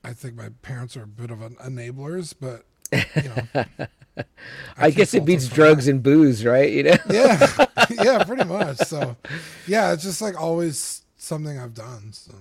[0.04, 3.66] I think my parents are a bit of an enablers, but you know,
[4.18, 4.26] I,
[4.78, 6.72] can't guess it beats drugs and booze, right?
[6.72, 6.98] You know.
[7.10, 8.78] yeah, yeah, pretty much.
[8.78, 9.16] So,
[9.68, 12.14] yeah, it's just like always something I've done.
[12.14, 12.34] So,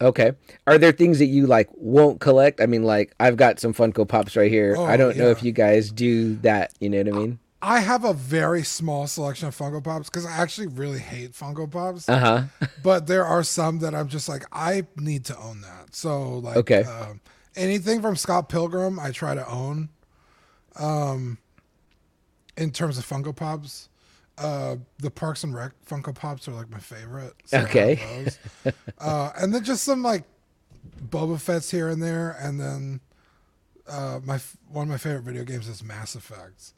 [0.00, 0.32] Okay.
[0.66, 2.60] Are there things that you like won't collect?
[2.60, 4.74] I mean, like I've got some Funko Pops right here.
[4.76, 6.72] Oh, I don't know if you guys do that.
[6.80, 7.38] You know what I mean?
[7.66, 11.70] I have a very small selection of Funko Pops because I actually really hate Funko
[11.70, 12.08] Pops.
[12.08, 12.18] Uh
[12.60, 12.66] huh.
[12.82, 15.94] but there are some that I'm just like I need to own that.
[15.94, 16.82] So, like, Okay.
[16.84, 17.20] um,
[17.56, 19.88] anything from Scott Pilgrim, I try to own.
[20.76, 21.38] Um,
[22.56, 23.88] in terms of Funko Pops,
[24.38, 27.32] uh, the Parks and Rec Funko Pops are like my favorite.
[27.46, 28.28] so Okay.
[29.00, 30.24] uh, and then just some like
[31.08, 33.00] Boba Fett's here and there, and then
[33.88, 36.72] uh, my f- one of my favorite video games is Mass Effect.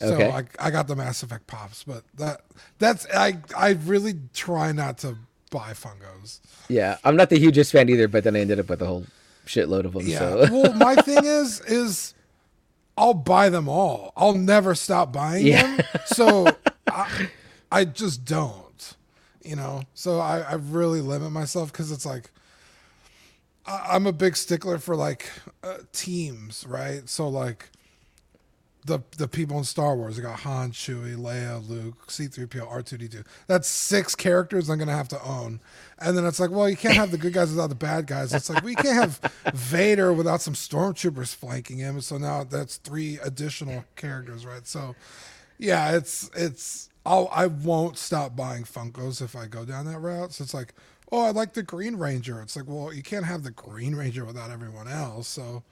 [0.00, 0.30] So Okay.
[0.30, 2.40] I, I got the Mass Effect pops, but that
[2.78, 5.16] that's I I really try not to
[5.50, 6.40] buy Fungos.
[6.68, 9.06] Yeah, I'm not the hugest fan either, but then I ended up with a whole
[9.46, 10.06] shitload of them.
[10.06, 10.18] Yeah.
[10.18, 12.14] So well, my thing is is
[12.96, 14.12] I'll buy them all.
[14.16, 15.62] I'll never stop buying Yeah.
[15.62, 15.84] them.
[16.04, 16.58] So
[16.90, 17.28] I,
[17.70, 18.96] I just don't.
[19.44, 19.82] You know.
[19.94, 22.30] So I, I really limit myself because it's like
[23.66, 25.30] I, I'm a big stickler for like
[25.62, 27.08] uh, teams, right?
[27.08, 27.70] So like
[28.84, 30.18] the the people in Star Wars.
[30.18, 33.24] I got Han, Chewie, Leia, Luke, C3PO, R2D2.
[33.46, 35.60] That's six characters I'm gonna have to own.
[35.98, 38.32] And then it's like, well, you can't have the good guys without the bad guys.
[38.32, 42.00] It's like we can't have Vader without some stormtroopers flanking him.
[42.00, 44.66] So now that's three additional characters, right?
[44.66, 44.94] So
[45.58, 50.32] yeah, it's it's I'll I won't stop buying Funkos if I go down that route.
[50.32, 50.74] So it's like,
[51.12, 52.40] oh, I like the Green Ranger.
[52.40, 55.28] It's like, well, you can't have the Green Ranger without everyone else.
[55.28, 55.62] So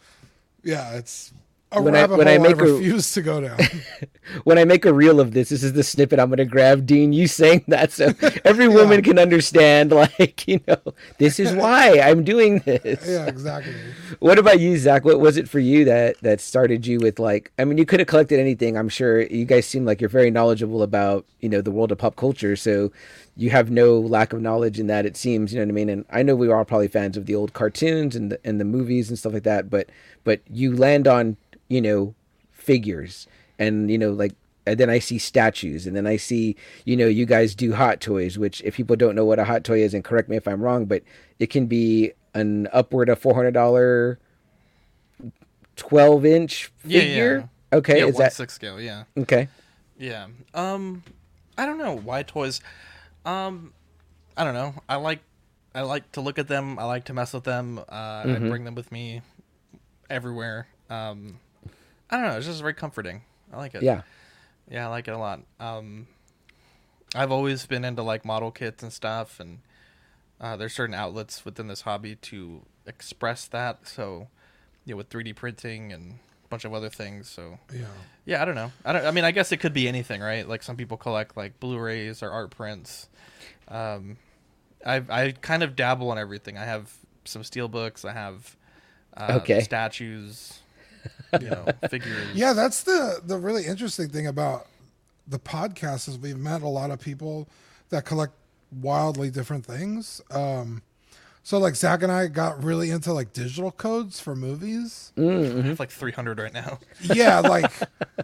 [0.62, 1.32] yeah, it's
[1.70, 3.58] a When I- when I hole I, make a- refuse to go down.
[4.44, 6.86] when I make a reel of this, this is the snippet I'm going to grab.
[6.86, 8.12] Dean, you saying that so
[8.44, 10.78] every woman can understand, like, you know,
[11.18, 13.06] this is why I'm doing this.
[13.06, 13.74] yeah, exactly.
[14.20, 15.04] What about you, Zach?
[15.04, 17.52] What was it for you that that started you with like?
[17.58, 18.76] I mean, you could have collected anything.
[18.76, 21.98] I'm sure you guys seem like you're very knowledgeable about you know the world of
[21.98, 22.56] pop culture.
[22.56, 22.90] So
[23.36, 25.06] you have no lack of knowledge in that.
[25.06, 25.88] It seems you know what I mean.
[25.90, 28.58] And I know we are all probably fans of the old cartoons and the, and
[28.60, 29.68] the movies and stuff like that.
[29.70, 29.88] But
[30.24, 31.36] but you land on
[31.68, 32.14] you know
[32.50, 33.26] figures
[33.58, 34.34] and you know like
[34.68, 36.54] and then I see statues, and then I see,
[36.84, 39.64] you know, you guys do hot toys, which if people don't know what a hot
[39.64, 41.02] toy is, and correct me if I'm wrong, but
[41.38, 44.18] it can be an upward of four hundred dollar,
[45.76, 46.98] twelve inch figure.
[46.98, 47.50] Yeah, figure.
[47.72, 48.80] Okay, yeah, is one that six scale.
[48.80, 49.48] Yeah, okay?
[49.98, 50.26] yeah.
[50.52, 51.02] Um,
[51.56, 52.60] I don't know why toys.
[53.24, 53.72] Um,
[54.36, 54.74] I don't know.
[54.88, 55.20] I like
[55.74, 56.78] I like to look at them.
[56.78, 57.78] I like to mess with them.
[57.78, 57.82] Uh,
[58.26, 59.22] I bring them with me
[60.10, 60.66] everywhere.
[60.90, 61.40] Um,
[62.10, 62.36] I don't know.
[62.36, 63.22] It's just very comforting.
[63.52, 63.82] I like it.
[63.82, 64.02] Yeah,
[64.70, 65.40] Yeah, I like it a lot.
[65.60, 66.06] Um,
[67.14, 69.60] I've always been into like model kits and stuff, and
[70.40, 73.86] uh, there's certain outlets within this hobby to express that.
[73.88, 74.28] So,
[74.84, 77.28] you know, with 3D printing and a bunch of other things.
[77.28, 77.86] So, Yeah.
[78.24, 78.72] yeah, I don't know.
[78.84, 79.04] I don't.
[79.06, 80.46] I mean, I guess it could be anything, right?
[80.48, 83.08] Like some people collect like Blu-rays or art prints.
[83.68, 84.16] Um,
[84.84, 86.56] I I kind of dabble in everything.
[86.58, 86.92] I have
[87.24, 88.04] some steel books.
[88.04, 88.56] I have
[89.16, 89.60] uh, Okay.
[89.60, 90.60] statues.
[91.40, 92.34] You know, figures.
[92.34, 94.66] Yeah, that's the the really interesting thing about
[95.26, 97.48] the podcast is we've met a lot of people
[97.90, 98.32] that collect
[98.80, 100.20] wildly different things.
[100.30, 100.82] Um,
[101.42, 105.12] so like Zach and I got really into like digital codes for movies.
[105.16, 106.78] I have like 300 right now.
[107.00, 107.72] Yeah, like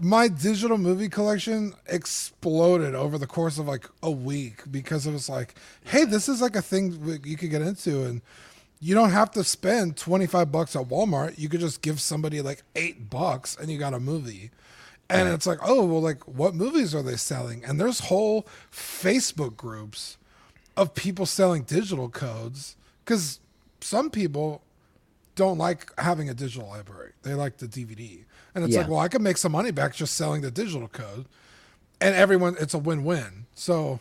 [0.02, 5.30] my digital movie collection exploded over the course of like a week because it was
[5.30, 8.20] like, hey, this is like a thing you could get into and
[8.80, 11.38] you don't have to spend 25 bucks at Walmart.
[11.38, 14.50] You could just give somebody like 8 bucks and you got a movie.
[15.10, 17.64] And it's like, oh, well like what movies are they selling?
[17.64, 20.16] And there's whole Facebook groups
[20.76, 23.38] of people selling digital codes cuz
[23.80, 24.62] some people
[25.36, 27.12] don't like having a digital library.
[27.22, 28.24] They like the DVD.
[28.54, 28.80] And it's Yeah.
[28.82, 31.26] like, well, I could make some money back just selling the digital code.
[32.00, 33.46] And everyone, it's a win win.
[33.54, 34.00] So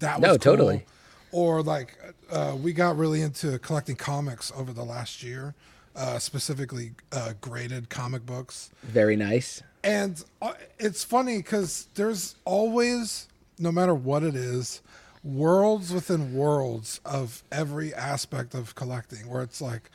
[0.00, 0.38] that was No, cool.
[0.38, 0.86] totally.
[1.32, 1.98] Or like,
[2.30, 5.54] uh, we got really into collecting comics over the last year,
[5.94, 8.70] uh, specifically uh, graded comic books.
[8.82, 9.62] very nice.
[9.84, 14.82] And uh, it's funny because there's always, no matter what it is,
[15.24, 19.90] worlds within worlds of every aspect of collecting where it's like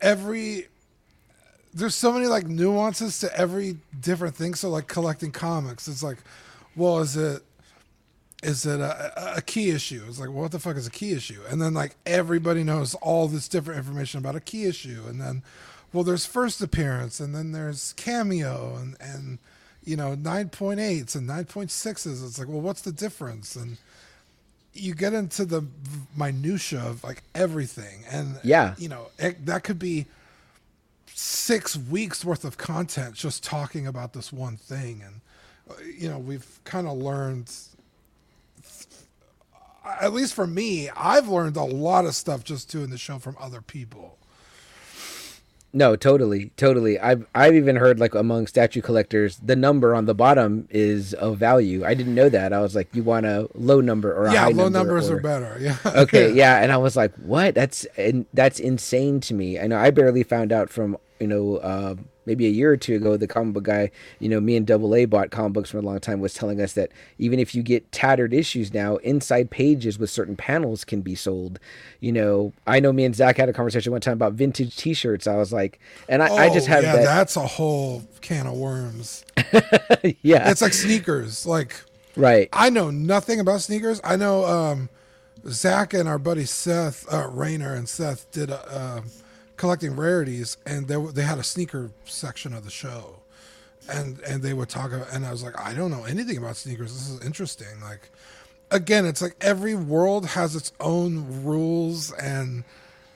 [0.00, 0.66] every
[1.72, 6.18] there's so many like nuances to every different thing so like collecting comics it's like
[6.76, 7.42] well is it
[8.44, 10.04] is it a, a key issue.
[10.08, 11.40] It's like well, what the fuck is a key issue?
[11.48, 15.02] And then like everybody knows all this different information about a key issue.
[15.08, 15.42] And then
[15.92, 19.38] well there's first appearance and then there's cameo and and
[19.84, 23.56] you know 9.8s and 9.6s it's like well what's the difference?
[23.56, 23.78] And
[24.72, 25.62] you get into the
[26.16, 28.04] minutia of like everything.
[28.10, 28.74] And Yeah.
[28.78, 30.06] you know it, that could be
[31.16, 35.02] six weeks worth of content just talking about this one thing.
[35.04, 35.20] And
[35.70, 37.50] uh, you know we've kind of learned
[40.00, 43.36] at least for me i've learned a lot of stuff just doing the show from
[43.40, 44.18] other people
[45.76, 47.00] No, totally, totally.
[47.00, 51.38] I've I've even heard like among statue collectors, the number on the bottom is of
[51.38, 51.84] value.
[51.84, 52.52] I didn't know that.
[52.52, 55.16] I was like, you want a low number or a yeah low number numbers or-
[55.16, 59.34] are better yeah okay yeah and i was like what that's and that's insane to
[59.34, 61.94] me i know i barely found out from you know, uh,
[62.26, 64.94] maybe a year or two ago, the comic book guy, you know, me and Double
[64.94, 67.62] A bought comic books for a long time, was telling us that even if you
[67.62, 71.58] get tattered issues now, inside pages with certain panels can be sold.
[72.00, 75.26] You know, I know me and Zach had a conversation one time about vintage T-shirts.
[75.26, 77.04] I was like, and I, I just Oh, have yeah, that.
[77.04, 79.24] that's a whole can of worms.
[80.22, 81.46] yeah, It's like sneakers.
[81.46, 81.74] Like
[82.16, 82.48] right.
[82.52, 84.00] I know nothing about sneakers.
[84.02, 84.88] I know um,
[85.46, 89.04] Zach and our buddy Seth uh, Rayner and Seth did a, um
[89.56, 93.20] collecting rarities, and they they had a sneaker section of the show,
[93.88, 96.56] and and they would talk about, and I was like, I don't know anything about
[96.56, 96.92] sneakers.
[96.92, 97.80] This is interesting.
[97.82, 98.10] Like,
[98.70, 102.64] again, it's like every world has its own rules and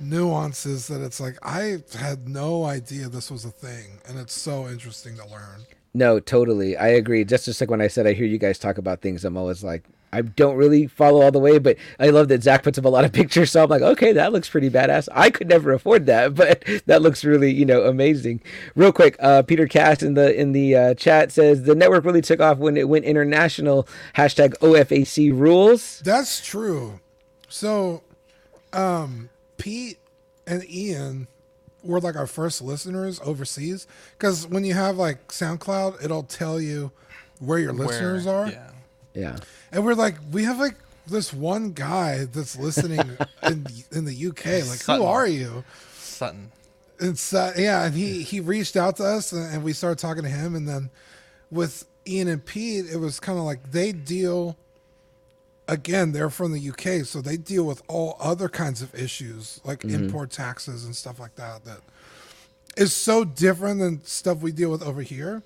[0.01, 4.69] nuances that it's like I had no idea this was a thing, and it's so
[4.69, 5.67] interesting to learn.
[5.95, 6.77] No, totally.
[6.77, 7.25] I agree.
[7.25, 9.65] Just just like when I said I hear you guys talk about things, I'm always
[9.65, 12.85] like, I don't really follow all the way, but I love that Zach puts up
[12.85, 13.51] a lot of pictures.
[13.51, 15.09] So I'm like, okay, that looks pretty badass.
[15.13, 18.41] I could never afford that, but that looks really, you know, amazing.
[18.75, 22.23] Real quick, uh, Peter Cast in the in the uh, chat says the network really
[22.23, 23.87] took off when it went international.
[24.17, 26.01] Hashtag OFAC rules.
[26.01, 27.01] That's true.
[27.49, 28.03] So,
[28.73, 29.99] um, Pete
[30.47, 31.29] and Ian
[31.83, 36.93] were like our first listeners overseas because when you have like SoundCloud, it'll tell you
[37.39, 38.71] where your listeners Where- are, Yeah.
[39.15, 39.37] Yeah.
[39.73, 40.75] And we're like, we have like
[41.07, 43.01] this one guy that's listening
[43.43, 44.45] in in the UK.
[44.47, 45.03] Like, Sutton.
[45.03, 45.65] who are you?
[45.95, 46.51] Sutton.
[47.01, 50.25] It's uh, yeah, and he he reached out to us, and, and we started talking
[50.25, 50.91] to him, and then
[51.51, 54.57] with Ian and Pete, it was kind of like they deal.
[55.69, 59.85] Again, they're from the UK, so they deal with all other kinds of issues like
[59.85, 61.67] import taxes and stuff like that.
[61.67, 61.81] That
[62.75, 65.43] is so different than stuff we deal with over here.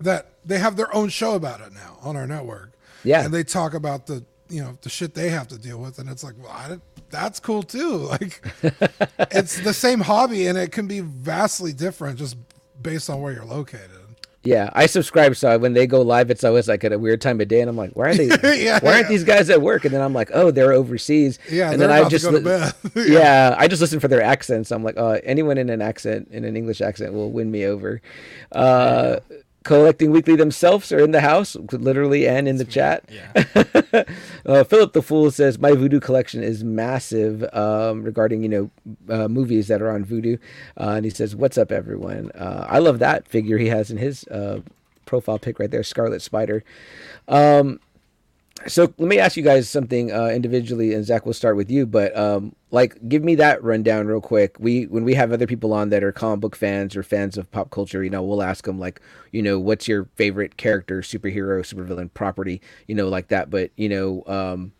[0.00, 2.70] That they have their own show about it now on our network.
[3.04, 3.24] Yeah.
[3.24, 6.08] and they talk about the you know the shit they have to deal with, and
[6.08, 6.78] it's like, well, I
[7.10, 7.98] that's cool too.
[8.10, 8.42] Like,
[9.30, 12.36] it's the same hobby, and it can be vastly different just
[12.80, 13.90] based on where you're located.
[14.44, 17.40] Yeah, I subscribe, so when they go live, it's always like at a weird time
[17.40, 18.28] of day, and I'm like, "Why are they?
[18.64, 19.08] Yeah, why aren't yeah.
[19.08, 22.08] these guys at work?" And then I'm like, "Oh, they're overseas." Yeah, and then I
[22.08, 23.08] just to go to li- bed.
[23.10, 23.54] yeah.
[23.58, 24.70] I just listen for their accents.
[24.70, 28.00] I'm like, "Oh, anyone in an accent, in an English accent, will win me over."
[28.52, 29.18] Uh,
[29.68, 33.04] collecting weekly themselves are in the house, literally, and in the chat.
[33.10, 34.04] Yeah.
[34.46, 38.70] uh, Philip the Fool says my Vudu collection is massive um, regarding you know
[39.10, 40.38] uh, movies that are on Vudu,
[40.80, 43.98] uh, and he says, "What's up, everyone?" Uh, I love that figure he has in
[43.98, 44.60] his uh,
[45.04, 46.64] profile pic right there, Scarlet Spider.
[47.28, 47.78] Um,
[48.66, 51.86] so let me ask you guys something uh, individually, and Zach, we'll start with you.
[51.86, 54.56] But um, like, give me that rundown real quick.
[54.58, 57.50] We when we have other people on that are comic book fans or fans of
[57.50, 59.00] pop culture, you know, we'll ask them like,
[59.32, 63.48] you know, what's your favorite character, superhero, supervillain, property, you know, like that.
[63.50, 64.72] But you know, um,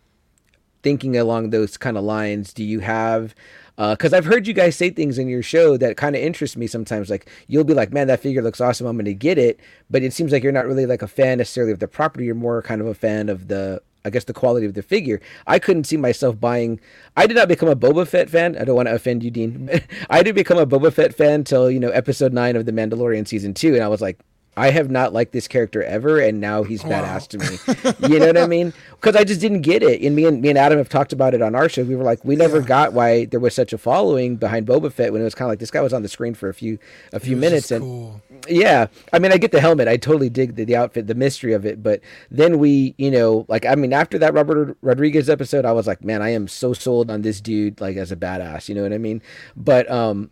[0.83, 3.35] thinking along those kind of lines, do you have?
[3.79, 6.57] Uh, because I've heard you guys say things in your show that kind of interest
[6.57, 7.09] me sometimes.
[7.09, 8.85] Like you'll be like, "Man, that figure looks awesome.
[8.85, 11.37] I'm going to get it," but it seems like you're not really like a fan
[11.37, 12.25] necessarily of the property.
[12.25, 15.21] You're more kind of a fan of the, I guess, the quality of the figure.
[15.47, 16.81] I couldn't see myself buying.
[17.15, 18.57] I did not become a Boba Fett fan.
[18.57, 19.69] I don't want to offend you, Dean.
[20.09, 23.29] I did become a Boba Fett fan till you know episode nine of the Mandalorian
[23.29, 24.19] season two, and I was like,
[24.57, 28.09] I have not liked this character ever, and now he's badass to me.
[28.13, 28.73] You know what I mean?
[28.99, 30.01] Because I just didn't get it.
[30.01, 31.83] And me and me and Adam have talked about it on our show.
[31.83, 32.67] We were like, we never Yeah.
[32.67, 35.53] got why there was such a following behind Boba Fett when it was kind of
[35.53, 36.79] like this guy was on the screen for a few
[37.13, 38.21] a few minutes, and cool.
[38.49, 39.87] yeah, I mean, I get the helmet.
[39.87, 41.81] I totally dig the, the outfit, the mystery of it.
[41.81, 45.87] But then we, you know, like I mean, after that Robert Rodriguez episode, I was
[45.87, 48.67] like, man, I am so sold on this dude, like as a badass.
[48.67, 49.21] You know what I mean?
[49.55, 50.29] But um,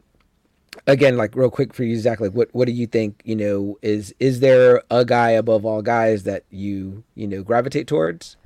[0.85, 3.21] again, like real quick for you, Zach, like what what do you think?
[3.25, 7.87] You know, is is there a guy above all guys that you you know gravitate
[7.87, 8.37] towards?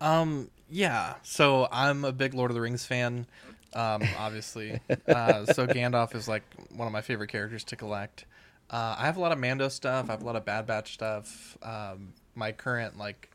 [0.00, 1.14] Um, yeah.
[1.22, 3.26] So I'm a big Lord of the Rings fan,
[3.74, 4.80] um, obviously.
[5.08, 6.42] uh, so Gandalf is like
[6.74, 8.26] one of my favorite characters to collect.
[8.68, 10.08] Uh, I have a lot of Mando stuff.
[10.08, 11.56] I have a lot of Bad Batch stuff.
[11.62, 13.30] Um, my current like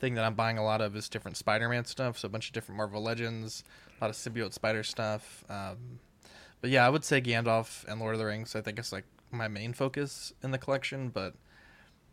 [0.00, 2.18] thing that I'm buying a lot of is different Spider-Man stuff.
[2.18, 3.62] So a bunch of different Marvel Legends,
[4.00, 5.44] a lot of symbiote spider stuff.
[5.48, 6.00] Um,
[6.62, 8.56] but yeah, I would say Gandalf and Lord of the Rings.
[8.56, 11.34] I think is like my main focus in the collection, but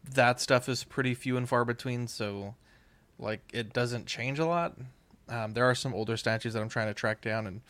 [0.03, 2.07] that stuff is pretty few and far between.
[2.07, 2.55] So
[3.17, 4.75] like it doesn't change a lot.
[5.29, 7.61] Um, there are some older statues that I'm trying to track down, and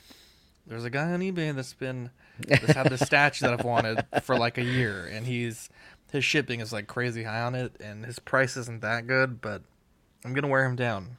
[0.66, 4.38] there's a guy on eBay that's been that's had this statue that I've wanted for
[4.38, 5.70] like a year, and he's
[6.14, 9.64] his shipping is like crazy high on it, and his price isn't that good, but
[10.24, 11.18] I'm gonna wear him down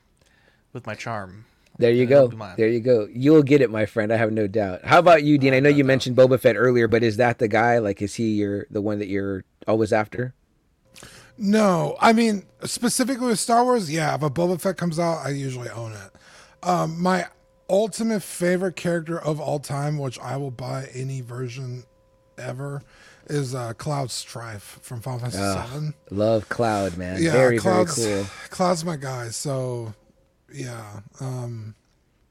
[0.72, 1.44] with my charm.
[1.80, 2.28] There you go.
[2.56, 3.08] There you go.
[3.10, 4.12] You'll get it, my friend.
[4.12, 4.84] I have no doubt.
[4.84, 5.54] How about you, Dean?
[5.54, 7.78] I know you mentioned Boba Fett earlier, but is that the guy?
[7.78, 10.34] Like, is he your the one that you're always after?
[11.38, 13.90] No, I mean specifically with Star Wars.
[13.90, 16.10] Yeah, if a Boba Fett comes out, I usually own it.
[16.62, 17.26] Um, my
[17.70, 21.84] ultimate favorite character of all time, which I will buy any version
[22.36, 22.82] ever
[23.26, 25.94] is uh, Cloud Strife from Final Fantasy Ah, Seven.
[26.10, 27.22] Love Cloud, man.
[27.22, 28.30] Yeah, very, Cloud's, very cool.
[28.50, 29.28] Cloud's my guy.
[29.28, 29.94] So
[30.52, 31.74] yeah, um,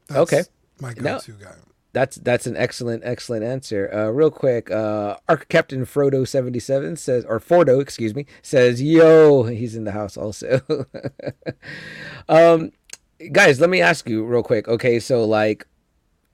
[0.08, 0.42] that's Okay.
[0.80, 1.14] my No.
[1.14, 1.54] go-to guy.
[1.92, 3.92] That's that's an excellent excellent answer.
[3.92, 8.80] Uh, real quick, uh, Arc Captain Frodo seventy seven says, or Fordo, excuse me, says,
[8.80, 10.60] "Yo, he's in the house also."
[12.28, 12.72] um,
[13.32, 14.68] guys, let me ask you real quick.
[14.68, 15.66] Okay, so like,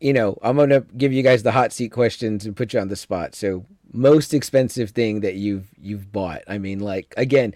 [0.00, 2.88] you know, I'm gonna give you guys the hot seat questions and put you on
[2.88, 3.34] the spot.
[3.34, 6.42] So, most expensive thing that you've you've bought.
[6.46, 7.54] I mean, like again,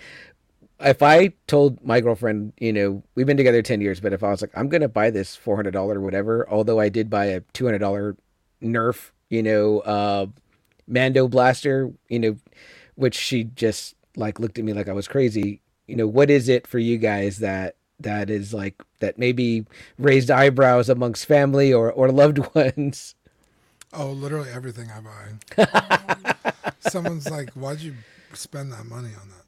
[0.83, 4.31] if I told my girlfriend, you know, we've been together 10 years, but if I
[4.31, 7.41] was like, I'm going to buy this $400 or whatever, although I did buy a
[7.41, 8.17] $200
[8.63, 10.27] Nerf, you know, uh,
[10.87, 12.37] Mando blaster, you know,
[12.97, 15.61] which she just like looked at me like I was crazy.
[15.87, 19.67] You know, what is it for you guys that that is like that maybe
[19.99, 23.15] raised eyebrows amongst family or or loved ones?
[23.93, 25.01] Oh, literally everything I
[25.67, 26.35] buy.
[26.81, 27.95] Someone's like, "Why'd you
[28.35, 29.40] spend that money on that?"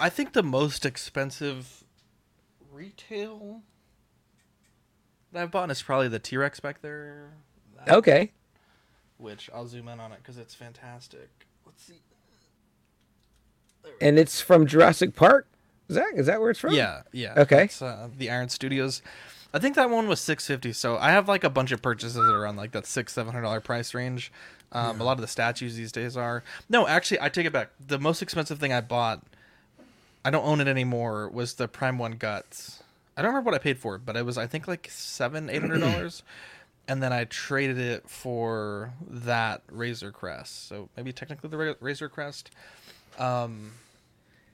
[0.00, 1.84] I think the most expensive
[2.72, 3.62] retail
[5.32, 7.34] that I've bought is probably the T Rex back there.
[7.84, 8.32] That- Okay.
[9.18, 11.30] Which I'll zoom in on it because it's fantastic.
[11.64, 12.02] Let's see.
[14.00, 15.46] And it's from Jurassic Park?
[15.88, 16.74] Is that is that where it's from?
[16.74, 17.34] Yeah, yeah.
[17.36, 17.64] Okay.
[17.64, 19.02] It's, uh, the Iron Studios.
[19.54, 20.72] I think that one was six fifty.
[20.72, 23.32] So I have like a bunch of purchases that are around like that six seven
[23.32, 24.32] hundred dollar price range.
[24.72, 26.42] Um, A lot of the statues these days are.
[26.68, 27.70] No, actually, I take it back.
[27.86, 29.22] The most expensive thing I bought,
[30.26, 31.28] I don't own it anymore.
[31.28, 32.82] Was the Prime One Guts.
[33.16, 35.48] I don't remember what I paid for it, but it was I think like seven
[35.48, 36.24] eight hundred dollars.
[36.88, 40.66] and then I traded it for that Razor Crest.
[40.66, 42.50] So maybe technically the Razor Crest.
[43.18, 43.74] Um,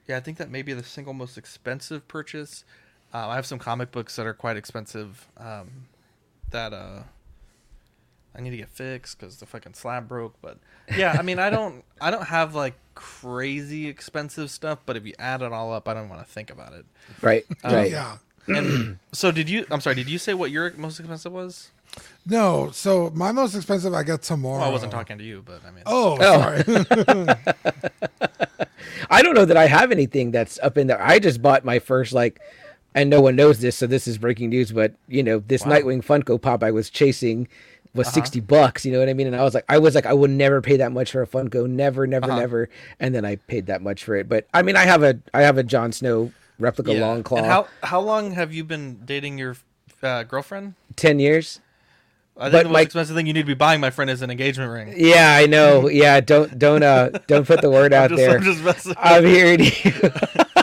[0.07, 2.63] yeah, I think that may be the single most expensive purchase.
[3.11, 5.27] Uh, I have some comic books that are quite expensive.
[5.37, 5.85] Um,
[6.51, 7.01] that uh,
[8.35, 10.35] I need to get fixed because the fucking slab broke.
[10.41, 10.57] But
[10.97, 14.79] yeah, I mean, I don't, I don't have like crazy expensive stuff.
[14.85, 16.85] But if you add it all up, I don't want to think about it.
[17.21, 17.45] Right.
[17.63, 17.91] Um, right.
[17.91, 18.17] Yeah.
[18.47, 19.65] And so, did you?
[19.71, 19.95] I'm sorry.
[19.95, 21.69] Did you say what your most expensive was?
[22.25, 24.59] No, so my most expensive I got tomorrow.
[24.59, 26.41] Well, I wasn't talking to you, but I mean, Oh, Oh.
[26.41, 27.35] sorry.
[29.09, 31.01] I don't know that I have anything that's up in there.
[31.01, 32.41] I just bought my first like,
[32.95, 34.71] and no one knows this, so this is breaking news.
[34.71, 35.73] But you know, this Wow.
[35.73, 37.47] Nightwing Funko Pop I was chasing
[37.95, 38.85] was sixty bucks.
[38.85, 39.27] You know what I mean?
[39.27, 41.27] And I was like, I was like, I would never pay that much for a
[41.27, 42.39] Funko, never, never, Uh-huh.
[42.39, 42.69] never.
[42.99, 44.27] And then I paid that much for it.
[44.29, 47.01] But I mean, I have a, I have a Jon Snow replica yeah.
[47.01, 47.37] long claw.
[47.37, 49.57] And how how long have you been dating your
[50.01, 50.73] uh, girlfriend?
[50.95, 51.59] Ten years.
[52.35, 54.09] I think But the most my- expensive thing you need to be buying, my friend,
[54.09, 54.95] is an engagement ring.
[54.97, 55.87] Yeah, I know.
[55.87, 58.37] Yeah, don't, don't, uh, don't put the word out I'm just, there.
[58.37, 58.95] I'm just messing.
[58.97, 59.93] I'm hearing you.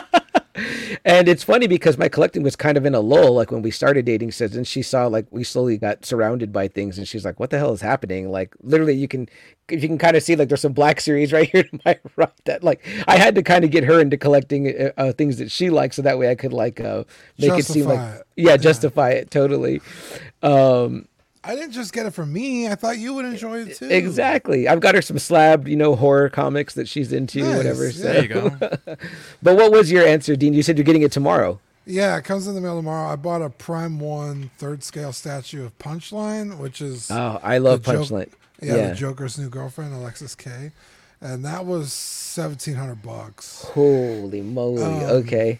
[1.05, 3.33] and it's funny because my collecting was kind of in a lull.
[3.33, 6.67] Like when we started dating, says, and she saw like we slowly got surrounded by
[6.67, 9.27] things, and she's like, "What the hell is happening?" Like literally, you can
[9.69, 12.29] you can kind of see like there's some black series right here to my right.
[12.45, 15.51] That like I had to kind of get her into collecting uh, uh, things that
[15.51, 17.03] she likes, so that way I could like uh,
[17.37, 18.27] make it seem like Justify it.
[18.35, 19.81] yeah, justify it totally.
[20.41, 21.07] Um,
[21.43, 22.67] I didn't just get it for me.
[22.67, 23.89] I thought you would enjoy it too.
[23.89, 24.67] exactly.
[24.67, 27.91] I've got her some slab, you know, horror comics that she's into, Nice, whatever.
[27.91, 28.03] So.
[28.03, 28.49] There you go.
[29.41, 30.53] But what was your answer, Dean?
[30.53, 31.59] You said you're getting it tomorrow.
[31.85, 33.11] Yeah, it comes in the mail tomorrow.
[33.11, 37.83] I bought a Prime One third scale statue of Punchline, which is Oh, I love
[37.83, 38.29] The joke- Punchline.
[38.61, 38.87] yeah, Yeah.
[38.89, 40.71] the Joker's new girlfriend, Alexis Kaye
[41.21, 43.63] And that was seventeen hundred bucks.
[43.73, 44.83] Holy moly.
[44.83, 45.59] Um, okay.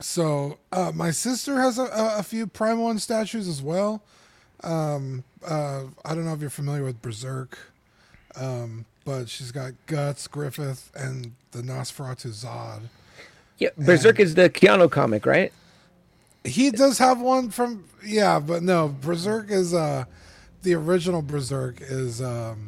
[0.00, 4.02] So uh, my sister has a, a, a few Prime One statues as well.
[4.66, 7.56] Um, uh, I don't know if you're familiar with Berserk,
[8.34, 12.82] um, but she's got Guts, Griffith, and the Nosferatu Zod.
[13.58, 15.52] Yeah, Berserk is the Keanu comic, right?
[16.44, 20.04] He does have one from yeah, but no, Berserk is uh
[20.62, 22.66] the original Berserk is um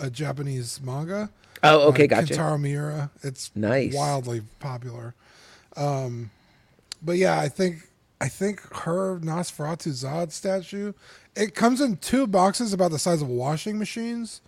[0.00, 1.30] a Japanese manga.
[1.62, 2.34] Oh, okay, gotcha.
[2.34, 3.10] Kentaro Miura.
[3.22, 3.94] It's Nice.
[3.94, 5.14] wildly popular.
[5.76, 6.30] Um,
[7.02, 7.88] but yeah, I think
[8.20, 10.92] I think her Nosferatu Zod statue.
[11.34, 14.40] It comes in two boxes about the size of washing machines.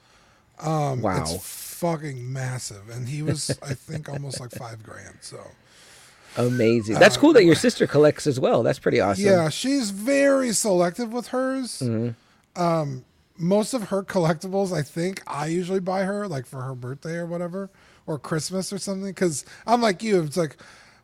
[0.60, 1.22] Um, Wow.
[1.22, 5.18] It's fucking massive, and he was I think almost like five grand.
[5.20, 5.38] So
[6.36, 6.98] Amazing.
[6.98, 8.62] That's cool that your sister collects as well.
[8.62, 9.26] That's pretty awesome.
[9.26, 11.80] uh, yeah, she's very selective with hers.
[11.80, 12.60] Mm-hmm.
[12.60, 13.04] Um,
[13.36, 17.26] most of her collectibles, I think, I usually buy her like for her birthday or
[17.26, 17.70] whatever,
[18.06, 19.10] or Christmas or something.
[19.10, 20.56] Because I'm like you, it's like,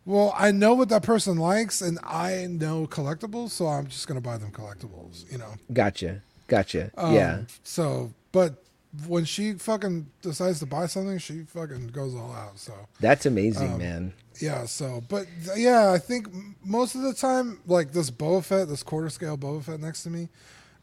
[0.08, 4.22] well, I know what that person likes, and I know collectibles, so I'm just gonna
[4.22, 5.52] buy them collectibles, you know.
[5.72, 6.22] Gotcha.
[6.46, 6.90] Gotcha.
[6.96, 7.40] Um, yeah.
[7.62, 8.64] So, but
[9.06, 12.58] when she fucking decides to buy something, she fucking goes all out.
[12.58, 14.12] So That's amazing, um, man.
[14.40, 16.26] yeah, so but yeah, I think
[16.64, 20.10] most of the time, like this Boba Fett, this quarter scale Boba Fett next to
[20.10, 20.30] me,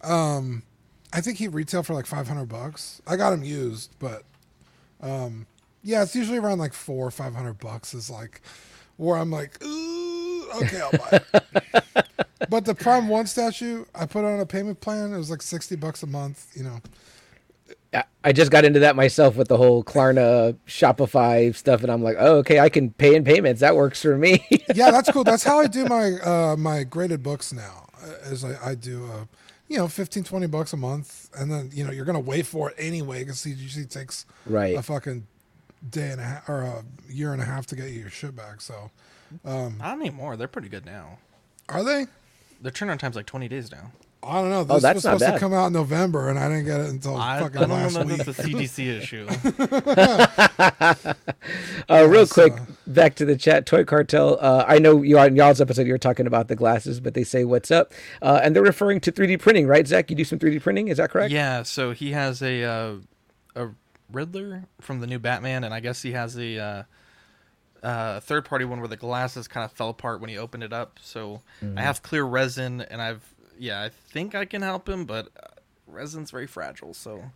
[0.04, 0.62] um,
[1.12, 3.02] I think he retailed for like five hundred bucks.
[3.08, 4.24] I got him used, but
[5.02, 5.48] Um,
[5.82, 7.94] yeah, it's usually around like four or five hundred bucks.
[7.96, 8.42] Is like
[8.98, 12.06] where I'm like, Ooh, okay, I'll buy it.
[12.50, 15.14] but the Prime One statue, I put on a payment plan.
[15.14, 16.48] It was like sixty bucks a month.
[16.56, 16.80] You know,
[18.24, 22.18] I- just got into that myself with the whole Klarna Shopify stuff, and I'm like,
[22.20, 23.62] oh, okay, I can pay in payments.
[23.62, 24.46] That works for me.
[24.76, 25.24] yeah, that's cool.
[25.24, 27.88] That's how I do my uh, my graded books now.
[28.04, 29.26] uh, Is I, I do uh,
[29.68, 32.72] you know 15, 20 bucks a month, and then you know you're gonna wait for
[32.72, 34.76] it anyway because it usually takes Right.
[34.78, 35.28] a fucking
[35.90, 38.62] day and a half or a year and a half to get your shit back.
[38.62, 38.92] So
[39.44, 40.36] um, Not anymore.
[40.38, 41.20] They're pretty good now.
[41.70, 42.08] are they?
[42.62, 43.92] Their turnaround time's like 20 days now.
[44.24, 44.64] I don't know.
[44.64, 45.40] This Oh, that's was not supposed to bad.
[45.40, 47.76] come out in November, and I didn't get it until I, I fucking don't know
[47.76, 48.18] last week.
[48.18, 49.28] that's a CDC issue.
[51.88, 53.68] Uh, real quick, so- back to the chat.
[53.68, 54.40] Toy Cartel.
[54.42, 57.24] Uh, I know you on y'all's episode you were talking about the glasses, but they
[57.24, 59.86] say what's up, uh, and they're referring to 3D printing, right?
[59.88, 61.32] Zach, you do some 3D printing, is that correct?
[61.32, 62.96] Yeah, so he has a uh,
[63.56, 63.68] a
[64.16, 66.84] Riddler from the new Batman, and I guess he has a uh,
[67.84, 70.74] uh, third party one where the glasses kind of fell apart when he opened it
[70.74, 70.98] up.
[71.02, 71.42] So
[71.78, 73.24] I have clear resin, and I've
[73.60, 75.48] yeah, I think I can help him, but uh,
[75.88, 77.32] resin's very fragile, so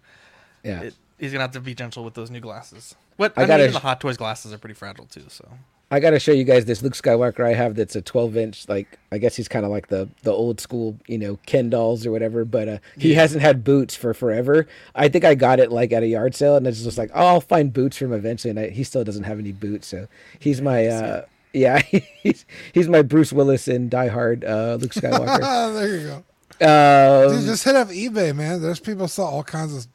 [0.63, 0.81] Yeah.
[0.81, 2.95] it, he's gonna have to be gentle with those new glasses.
[3.17, 5.25] What I I, mean, even the Hot Toys glasses are pretty fragile too.
[5.29, 5.47] So
[5.91, 7.75] I got to show you guys this Luke Skywalker I have.
[7.75, 8.69] That's a 12 inch.
[8.69, 12.05] Like I guess he's kind of like the the old school, you know, Ken dolls
[12.05, 12.45] or whatever.
[12.45, 14.67] But uh, he hasn't had boots for forever.
[14.93, 17.25] I think I got it like at a yard sale, and it's just like, oh,
[17.25, 18.51] I'll find boots for him eventually.
[18.51, 20.85] And I, he still doesn't have any boots, so he's my.
[20.87, 21.79] uh yeah,
[22.21, 25.73] he's he's my Bruce Willis in Die Hard, uh, Luke Skywalker.
[25.73, 27.25] There you go.
[27.27, 28.61] um, Dude, just hit up eBay, man.
[28.61, 29.87] There's people sell all kinds of.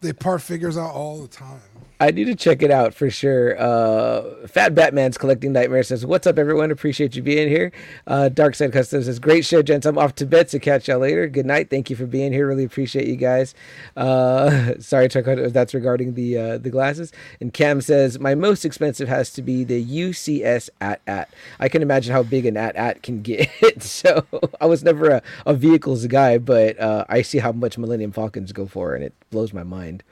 [0.00, 1.60] They part figures out all the time.
[2.00, 3.56] I need to check it out for sure.
[3.58, 6.70] Uh, Fat Batman's collecting nightmares says, "What's up, everyone?
[6.72, 7.70] Appreciate you being here."
[8.06, 9.86] Uh, Dark Side Customs says, "Great show, gents.
[9.86, 11.28] I'm off to bed, so catch y'all later.
[11.28, 11.70] Good night.
[11.70, 12.48] Thank you for being here.
[12.48, 13.54] Really appreciate you guys."
[13.96, 17.12] Uh, sorry, that's regarding the uh, the glasses.
[17.40, 21.30] And Cam says, "My most expensive has to be the UCS AT-AT.
[21.60, 23.48] I can imagine how big an AT-AT can get.
[23.82, 24.26] so
[24.60, 28.52] I was never a, a vehicles guy, but uh, I see how much Millennium Falcons
[28.52, 30.02] go for, and it blows my mind."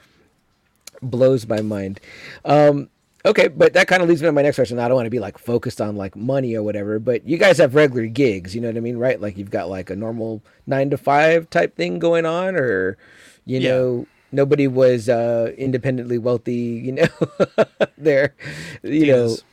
[1.09, 1.99] Blows my mind.
[2.45, 2.89] Um,
[3.25, 4.79] okay, but that kind of leads me to my next question.
[4.79, 7.57] I don't want to be like focused on like money or whatever, but you guys
[7.59, 9.19] have regular gigs, you know what I mean, right?
[9.21, 12.97] Like you've got like a normal nine to five type thing going on, or
[13.45, 13.69] you Yeah.
[13.69, 16.53] know, nobody was uh, independently wealthy,
[16.85, 17.07] you know,
[17.97, 18.35] there,
[18.83, 19.43] you Dina's.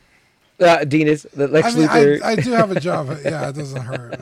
[0.61, 0.67] know.
[0.67, 2.23] Uh, Dean is the Lex I mean, Luthor.
[2.23, 3.07] I, I do have a job.
[3.09, 4.21] but Yeah, it doesn't hurt.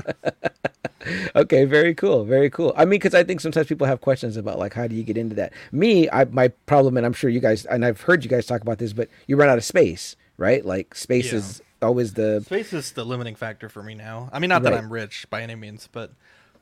[1.37, 2.73] Okay, very cool, very cool.
[2.77, 5.17] I mean, because I think sometimes people have questions about like how do you get
[5.17, 5.53] into that.
[5.73, 8.61] Me, I my problem, and I'm sure you guys, and I've heard you guys talk
[8.63, 10.65] about this, but you run out of space, right?
[10.65, 11.39] Like space Yeah.
[11.39, 14.29] is always the Space is the limiting factor for me now.
[14.33, 16.11] I mean, not that I'm rich by any means, but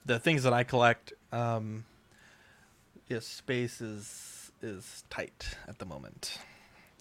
[0.04, 1.84] the things that I collect, um,
[3.08, 6.38] yes, space is is tight at the moment.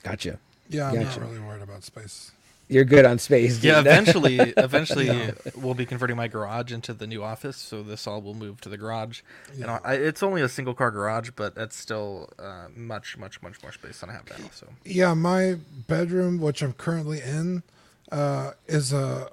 [0.04, 0.40] gotcha.
[0.70, 1.20] Yeah, I'm Gotcha.
[1.20, 2.32] not really worried about space.
[2.68, 3.64] You're good on space.
[3.64, 3.88] Yeah, dude.
[3.92, 8.34] eventually, eventually, we'll be converting my garage into the new office, so this all will
[8.34, 9.22] move to the garage.
[9.54, 13.62] And I, it's only a single car garage, but that's still uh, much, much, much
[13.62, 14.50] more space than I have now.
[14.52, 15.58] So Yeah, my
[15.88, 17.64] bedroom, which I'm currently in,
[18.12, 19.30] uh, is a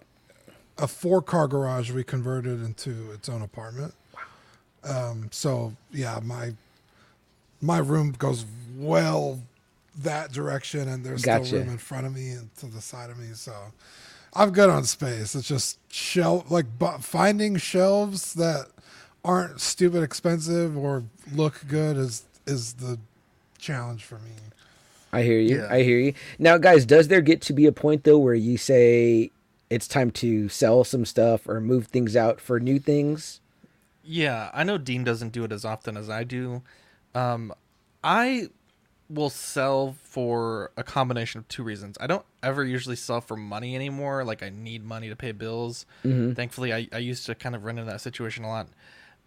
[0.78, 3.95] a four car garage we converted into its own apartment.
[4.85, 6.55] Um, so yeah, my
[7.61, 8.45] my room goes
[8.76, 9.41] well
[10.01, 11.45] that direction, and there's Gotcha.
[11.47, 13.28] still room in front of me and to the side of me.
[13.34, 13.55] So
[14.34, 15.34] I'm good on space.
[15.34, 18.66] It's just shelf like bu- finding shelves that
[19.24, 22.99] aren't stupid expensive or look good is is the
[23.59, 24.30] challenge for me.
[25.12, 25.59] I hear you.
[25.59, 25.66] Yeah.
[25.70, 26.14] I hear you.
[26.38, 29.30] Now, guys, does there get to be a point though where you say
[29.70, 33.40] it's time to sell some stuff or move things out for new things?
[34.05, 36.62] yeah, I know Dean doesn't do it as often as I do.
[37.14, 37.53] Um,
[38.03, 38.49] I
[39.12, 41.96] will sell for a combination of two reasons.
[42.00, 44.24] I don't ever usually sell for money anymore.
[44.24, 45.86] Like I need money to pay bills.
[46.34, 48.68] Thankfully, I, I used to kind of run into that situation a lot.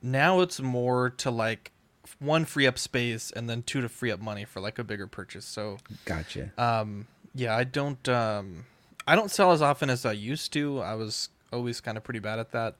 [0.02, 1.72] Now it's more to like
[2.20, 5.08] one free up space and then two to free up money for like a bigger
[5.08, 5.46] purchase.
[5.46, 6.52] So Gotcha.
[6.58, 8.66] um, yeah, I don't um,
[9.08, 10.80] I don't sell as often as I used to.
[10.82, 12.76] I was always kind of pretty bad at that.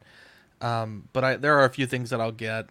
[0.62, 2.68] Um, but I there are a few things that I'll get,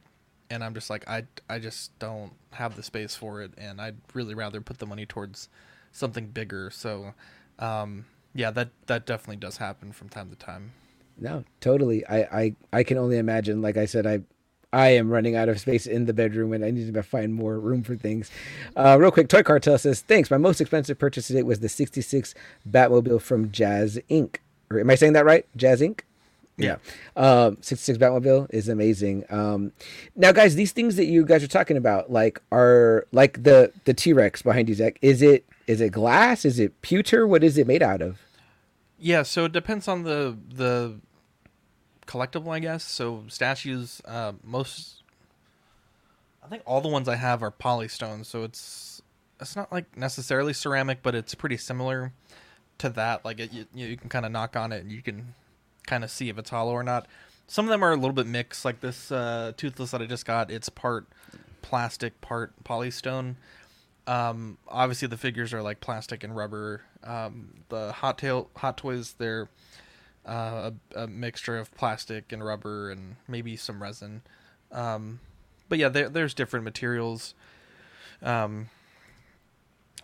[0.51, 3.97] and I'm just like I I just don't have the space for it, and I'd
[4.13, 5.49] really rather put the money towards
[5.93, 6.71] something bigger.
[6.71, 7.15] So,
[7.59, 10.73] um, yeah, that that definitely does happen from time to time.
[11.19, 12.07] No, totally.
[12.07, 13.63] I, I, I can only imagine.
[13.63, 14.23] Like I said, I,
[14.73, 17.59] I am running out of space in the bedroom, and I need to find more
[17.59, 18.31] room for things.
[18.77, 20.31] Uh, real quick, Toy Cartel says, "Thanks.
[20.31, 22.35] My most expensive purchase today was the '66
[22.69, 24.37] Batmobile from Jazz Inc.
[24.71, 25.47] Or am I saying that right?
[25.57, 26.01] Jazz Inc.
[26.57, 26.77] Yeah.
[27.17, 29.25] Um, 66 Batmobile is amazing.
[29.29, 29.73] Um,
[30.15, 33.95] now, guys, these things that you guys are talking about, like, are like the the
[33.95, 34.99] T Rex behind you, Zach.
[35.03, 36.45] Is it is it glass?
[36.45, 37.27] Is it pewter?
[37.27, 38.21] What is it made out of?
[38.99, 41.01] Yeah, so it depends on the the
[42.07, 42.85] collectible, I guess.
[42.85, 45.03] So statues, uh, most,
[46.43, 48.25] I think all the ones I have are polystone.
[48.25, 49.03] So it's
[49.41, 52.13] it's not like necessarily ceramic, but it's pretty similar
[52.79, 53.25] to that.
[53.25, 55.35] Like it, you, you can kind of knock on it and you can
[55.87, 57.07] kind of see if it's hollow or not.
[57.47, 58.65] Some of them are a little bit mixed.
[58.65, 61.07] Like this uh, toothless that I just got, it's part
[61.63, 63.37] plastic, part polystone.
[64.07, 66.83] Um, obviously the figures are like plastic and rubber.
[67.03, 69.49] Um, the hot tail hot toys they're
[70.27, 74.23] uh, a, a mixture of plastic and rubber and maybe some resin.
[74.73, 75.21] Um,
[75.69, 77.35] but yeah, there, there's different materials.
[78.23, 78.69] Um,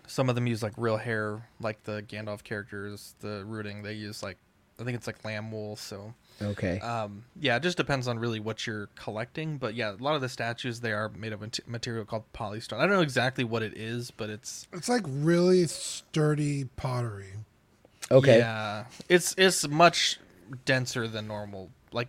[0.07, 3.15] some of them use like real hair, like the Gandalf characters.
[3.21, 4.39] The rooting they use like
[4.81, 5.77] I think it's like lamb wool.
[5.77, 6.81] So Okay.
[6.81, 9.59] um, yeah, it just depends on really what you're collecting.
[9.59, 12.79] But yeah, a lot of the statues they are made of material called polystone.
[12.79, 17.33] I don't know exactly what it is, but it's It's like really sturdy pottery.
[18.11, 18.39] okay.
[18.39, 20.19] yeah, it's it's much
[20.65, 21.71] denser than normal.
[21.93, 22.09] Like,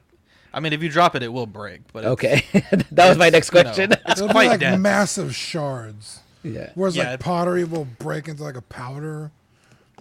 [0.54, 1.82] I mean, if you drop it, it will break.
[1.94, 2.46] But it's, Okay.
[2.92, 3.92] that was my next you know, question.
[3.92, 4.80] it's It'll be quite like dense.
[4.82, 6.20] massive shards.
[6.44, 6.72] yeah.
[6.76, 9.32] Whereas Yeah, like it- pottery will break into like a powder.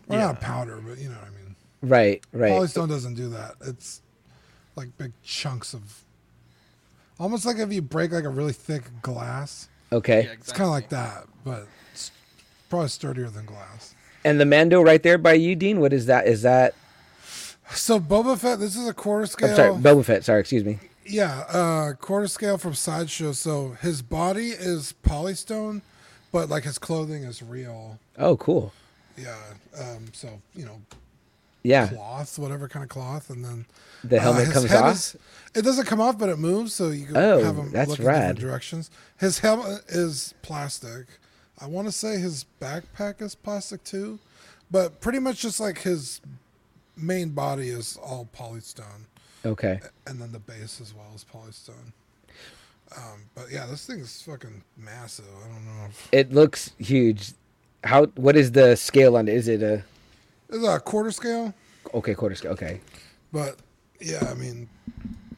[0.07, 0.27] Well, Yeah.
[0.27, 1.40] not powder, but you know what I mean.
[1.83, 2.23] Right.
[2.33, 2.53] Right.
[2.53, 3.55] Polystone doesn't do that.
[3.63, 4.03] It's
[4.77, 6.05] like big chunks of,
[7.19, 9.69] almost like if you break like a really thick glass.
[9.93, 10.25] Okay.
[10.25, 12.11] Yeah, It's kind of like that, but it's
[12.69, 13.95] probably sturdier than glass.
[14.25, 15.81] And the Mando right there by you, Dean.
[15.81, 16.27] What is that?
[16.27, 16.75] Is that?
[17.73, 19.51] So Boba Fett, this is a quarter scale.
[19.51, 20.25] I'm sorry, Boba Fett.
[20.25, 20.79] Sorry, excuse me.
[21.07, 23.33] Yeah, uh, quarter scale from Sideshow.
[23.33, 25.81] So his body is polystone,
[26.33, 27.99] but like his clothing is real.
[28.19, 28.73] Oh, cool.
[29.17, 29.37] Yeah.
[29.79, 30.81] Um, so you know,
[31.63, 31.89] Yeah.
[31.89, 33.67] cloth, whatever kind of cloth, and then
[34.05, 34.95] The uh, helmet his comes off.
[34.95, 35.17] is-
[35.55, 37.97] it doesn't come off, but it moves, so you can Oh, have him look in
[37.97, 38.91] different directions.
[39.19, 41.07] His helmet is plastic.
[41.61, 44.19] I want to say his backpack is plastic too,
[44.71, 46.21] but pretty much just like his
[46.97, 49.05] main body is all polystone,
[49.45, 49.81] Okay.
[50.07, 51.93] and then the base as well is polystone.
[52.97, 55.27] Um, but yeah, this thing's fucking massive.
[55.45, 55.87] I don't know.
[55.89, 57.33] If, It looks huge.
[57.85, 58.07] How?
[58.07, 59.35] What is the scale on it?
[59.35, 59.83] Is it a?
[60.53, 61.55] It's a quarter scale,
[61.95, 62.53] Okay, quarter scale.
[62.53, 62.81] Okay.
[63.33, 63.57] but
[64.01, 64.69] yeah, I mean,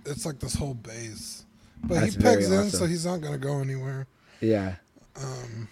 [0.06, 1.44] it's like this whole base.
[1.84, 4.06] But That's he pegs very in, so he's not gonna go anywhere.
[4.40, 4.76] Yeah.
[5.16, 5.68] Um,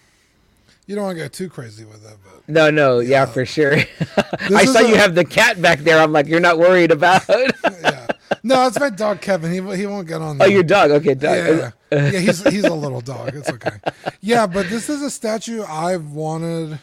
[0.87, 3.27] You don't want to get too crazy with it, but No, no, yeah, Yeah.
[3.27, 3.75] for sure.
[4.55, 6.01] I saw you have the cat back there.
[6.01, 7.23] I'm like, you're not worried about.
[7.29, 8.07] yeah.
[8.43, 9.53] No, it's my dog Kevin.
[9.53, 10.41] He he won't get on.
[10.41, 10.91] oh, your dog.
[10.91, 11.37] Okay, dog.
[11.37, 13.35] Yeah, yeah, he's he's a little dog.
[13.35, 13.79] It's okay.
[14.21, 16.79] Yeah, but this is a statue I've wanted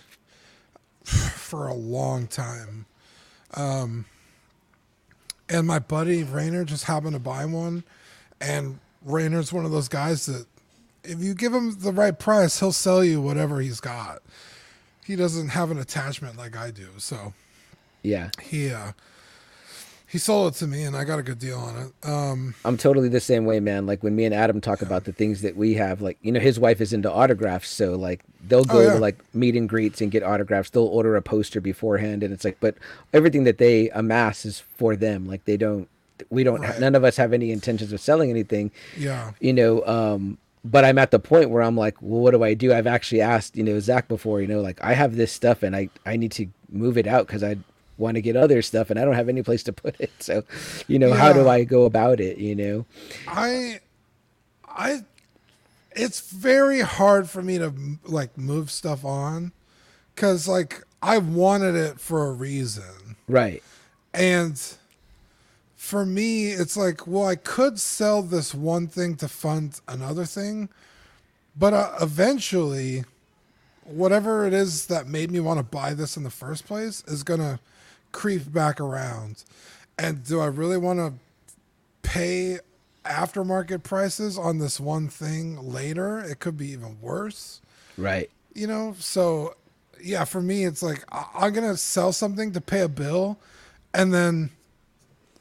[1.07, 2.85] for a long time.
[3.53, 4.05] Um,
[5.49, 7.83] and my buddy Rainer just happened to buy one,
[8.41, 10.45] and Rainer's one of those guys that
[11.03, 14.21] if you give him the right price, he'll sell you whatever he's got.
[15.05, 17.33] He doesn't have an attachment like I do, so
[18.03, 18.91] Yeah, he uh,
[20.17, 22.07] he sold it to me, and I got a good deal on it.
[22.09, 23.85] Um, I'm totally the same way, man.
[23.85, 26.39] Like when me and Adam talk about the things that we have, like you know,
[26.39, 28.93] his wife is into autographs, so like they'll go Oh, yeah.
[28.93, 30.71] to like meet and greets and get autographs.
[30.71, 32.75] They'll order a poster beforehand, and it's like, but
[33.13, 35.27] everything that they amass is for them.
[35.27, 35.87] Like they don't,
[36.31, 36.79] we don't, Right.
[36.79, 38.71] none of us have any intentions of selling anything.
[38.97, 39.33] yeah.
[39.39, 42.53] you know um but i'm at the point where i'm like well what do i
[42.55, 45.61] do i've actually asked you know zach before you know like i have this stuff
[45.63, 47.55] and i i need to move it out because i
[47.97, 50.11] want to get other stuff and i don't have any place to put it.
[50.19, 50.43] So
[50.87, 52.85] you know how do i go about it you know?
[53.27, 53.79] I,
[54.67, 55.03] I,
[55.93, 57.73] it's very hard for me to
[58.05, 59.51] like move stuff on,
[60.15, 63.63] cause like I wanted it for a reason, right.
[64.13, 64.59] And
[65.75, 70.69] for me, it's like, well, I could sell this one thing to fund another thing,
[71.57, 73.03] but uh, eventually,
[73.83, 77.23] whatever it is that made me want to buy this in the first place is
[77.23, 77.59] gonna
[78.11, 79.43] creep back around,
[79.97, 81.13] and do I really want to
[82.01, 82.59] pay
[83.05, 86.19] aftermarket prices on this one thing later?
[86.19, 87.61] It could be even worse.
[87.97, 88.29] Right.
[88.53, 89.55] You know so
[90.01, 93.37] yeah for me it's like i'm gonna sell something to pay a bill
[93.93, 94.49] and then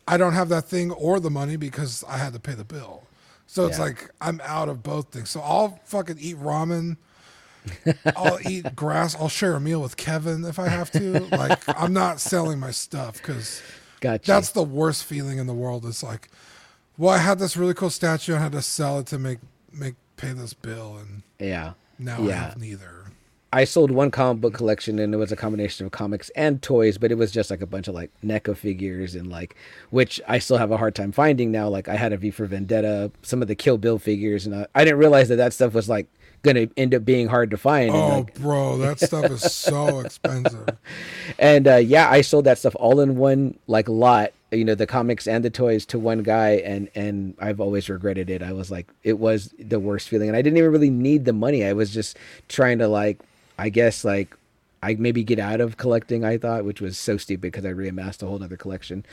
[0.09, 3.03] i don't have that thing or the money because i had to pay the bill.
[3.47, 5.31] So it's like i'm out of both things.
[5.31, 6.97] So i'll fucking eat ramen
[8.17, 9.14] i'll eat grass.
[9.17, 11.21] I'll share a meal with kevin if i have to.
[11.37, 13.62] Like i'm not selling my stuff because
[14.01, 14.27] gotcha.
[14.27, 15.85] that's the worst feeling in the world.
[15.87, 16.29] It's like
[16.99, 19.39] well i had this really cool statue and i had to sell it to make
[19.73, 21.73] make pay this bill and yeah.
[21.99, 23.07] now I have neither.
[23.53, 26.99] I sold one comic book collection and it was a combination of comics and toys,
[26.99, 29.55] but it was just like a bunch of like NECA figures and like,
[29.91, 31.69] which I still have a hard time finding now.
[31.69, 34.67] Like I had a V for Vendetta, some of the Kill Bill figures, and I,
[34.75, 36.07] I didn't realize that that stuff was like
[36.47, 37.91] going to end up being hard to find.
[37.91, 40.69] Oh, like, bro, that stuff is so expensive.
[41.39, 44.33] and uh, yeah, I sold that stuff all in one like lot.
[44.53, 48.31] You know, the comics and the toys to one guy, and and I've always regretted
[48.31, 48.43] it.
[48.43, 51.33] I was like, it was the worst feeling, and I didn't even really need the
[51.33, 51.65] money.
[51.65, 52.17] I was just
[52.49, 53.19] trying to like,
[53.59, 54.35] I guess like.
[54.87, 56.24] I maybe get out of collecting.
[56.24, 59.05] I thought, which was so stupid because I reamassed a whole other collection.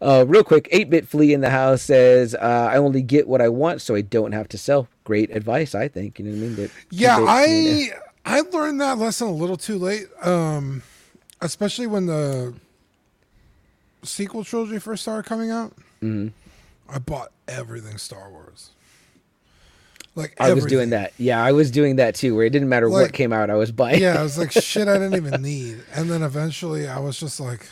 [0.00, 3.40] Uh, real quick, eight bit flea in the house says, uh, "I only get what
[3.42, 6.18] I want, so I don't have to sell." Great advice, I think.
[6.18, 6.56] You know what I mean?
[6.56, 10.06] That- Yeah, that, you know- I I learned that lesson a little too late.
[10.22, 10.82] Um,
[11.40, 12.54] especially when the
[14.02, 15.72] sequel trilogy first started coming out.
[16.02, 16.28] Mm-hmm.
[16.88, 18.70] I bought everything Star Wars.
[20.16, 21.12] Like I was doing that.
[21.18, 22.34] Yeah, I was doing that too.
[22.34, 24.00] Where it didn't matter what came out, I was buying.
[24.00, 25.82] Yeah, I was like shit I didn't even need.
[25.94, 27.66] And then eventually I was just like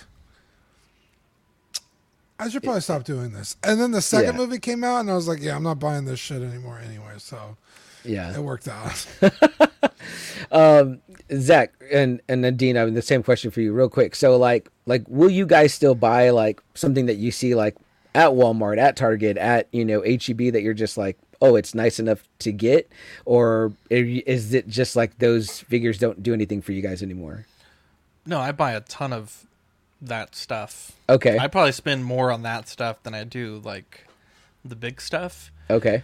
[2.39, 3.57] I should probably stop doing this.
[3.65, 4.41] And then the second Yeah.
[4.41, 7.15] movie came out and I was like, yeah, I'm not buying this shit anymore anyway.
[7.19, 7.57] So
[8.05, 8.35] yeah.
[8.35, 9.07] it worked out.
[10.53, 11.01] um,
[11.33, 14.15] Zach and and Nadine, I mean, the same question for you, real quick.
[14.15, 17.77] So, like, like, will you guys still buy like something that you see like
[18.15, 21.99] at Walmart, at Target, at you know HEB that you're just like, oh, it's nice
[21.99, 22.91] enough to get,
[23.25, 27.47] or is it just like those figures don't do anything for you guys anymore?
[28.25, 29.47] No, I buy a ton of
[30.01, 30.93] that stuff.
[31.09, 34.07] Okay, I probably spend more on that stuff than I do like
[34.65, 35.53] the big stuff.
[35.69, 36.03] okay,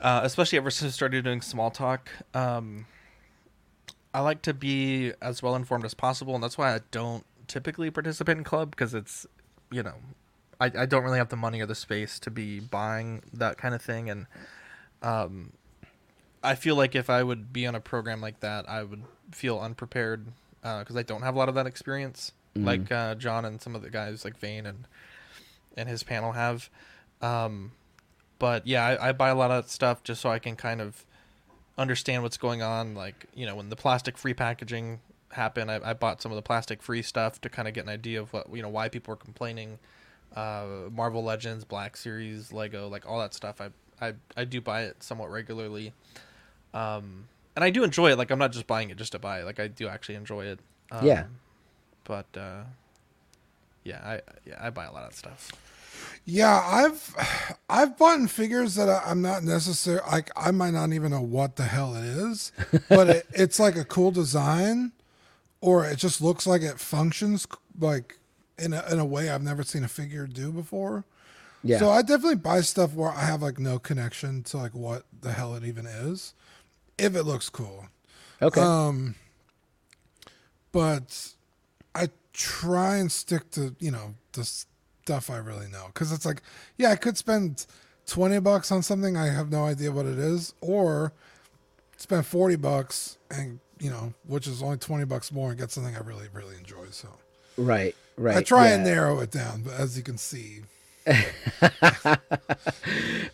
[0.00, 2.08] uh, especially ever since I started doing small talk.
[2.32, 2.86] Um,
[4.14, 7.90] I like to be as well informed as possible, and that's why I don't typically
[7.90, 9.26] participate in club because it's,
[9.70, 9.94] you know,
[10.60, 13.74] I, I don't really have the money or the space to be buying that kind
[13.74, 14.26] of thing, and
[15.02, 15.52] um,
[16.42, 19.58] I feel like if I would be on a program like that, I would feel
[19.58, 20.28] unprepared
[20.62, 23.82] because I don't have a lot of that experience, like uh, John and some of
[23.82, 24.86] the guys like Vane and
[25.76, 26.68] and his panel have.
[27.22, 27.72] Um,
[28.38, 31.04] but yeah, I, I buy a lot of stuff just so I can kind of
[31.76, 32.94] understand what's going on.
[32.94, 36.42] Like you know, when the plastic free packaging happened, I, I bought some of the
[36.42, 39.14] plastic free stuff to kind of get an idea of what you know why people
[39.14, 39.78] are complaining.
[40.36, 43.60] Uh, Marvel Legends, Black Series, Lego, like all that stuff.
[43.60, 43.70] I
[44.00, 45.92] I I do buy it somewhat regularly.
[46.74, 47.24] Um,
[47.56, 48.18] and I do enjoy it.
[48.18, 49.44] Like I'm not just buying it just to buy it.
[49.44, 50.60] Like I do actually enjoy it.
[50.90, 51.24] Um, Yeah.
[52.04, 52.62] But uh,
[53.84, 55.50] yeah, I yeah I buy a lot of stuff.
[56.24, 61.10] Yeah, I've I've bought figures that I, I'm not necessarily like I might not even
[61.10, 62.52] know what the hell it is,
[62.88, 64.92] but it, it's like a cool design,
[65.60, 67.46] or it just looks like it functions
[67.80, 68.18] like
[68.58, 71.04] in a, in a way I've never seen a figure do before.
[71.64, 75.04] Yeah, So I definitely buy stuff where I have like no connection to like what
[75.20, 76.34] the hell it even is,
[76.98, 77.86] if it looks cool.
[78.40, 79.14] okay, Um,
[80.72, 81.32] but
[81.94, 86.42] I try and stick to you know the stuff I really know because it's like
[86.76, 87.66] yeah I could spend
[88.06, 91.12] twenty bucks on something I have no idea what it is or
[91.96, 95.96] spend forty bucks and you know which is only twenty bucks more and get something
[95.96, 96.86] I really really enjoy.
[96.90, 97.08] So
[97.56, 98.36] right, right.
[98.36, 98.74] I try yeah.
[98.74, 100.60] and narrow it down, but as you can see,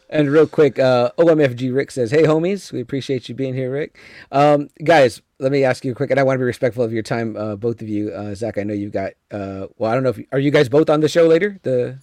[0.08, 3.98] And real quick, uh, OMFG Rick says, "Hey homies, we appreciate you being here, Rick.
[4.30, 7.02] Um, guys, let me ask you quick, and I want to be respectful of your
[7.02, 8.10] time, uh, both of you.
[8.12, 9.14] Uh, Zach, I know you've got.
[9.30, 11.58] Uh, well, I don't know if are you guys both on the show later.
[11.64, 11.98] The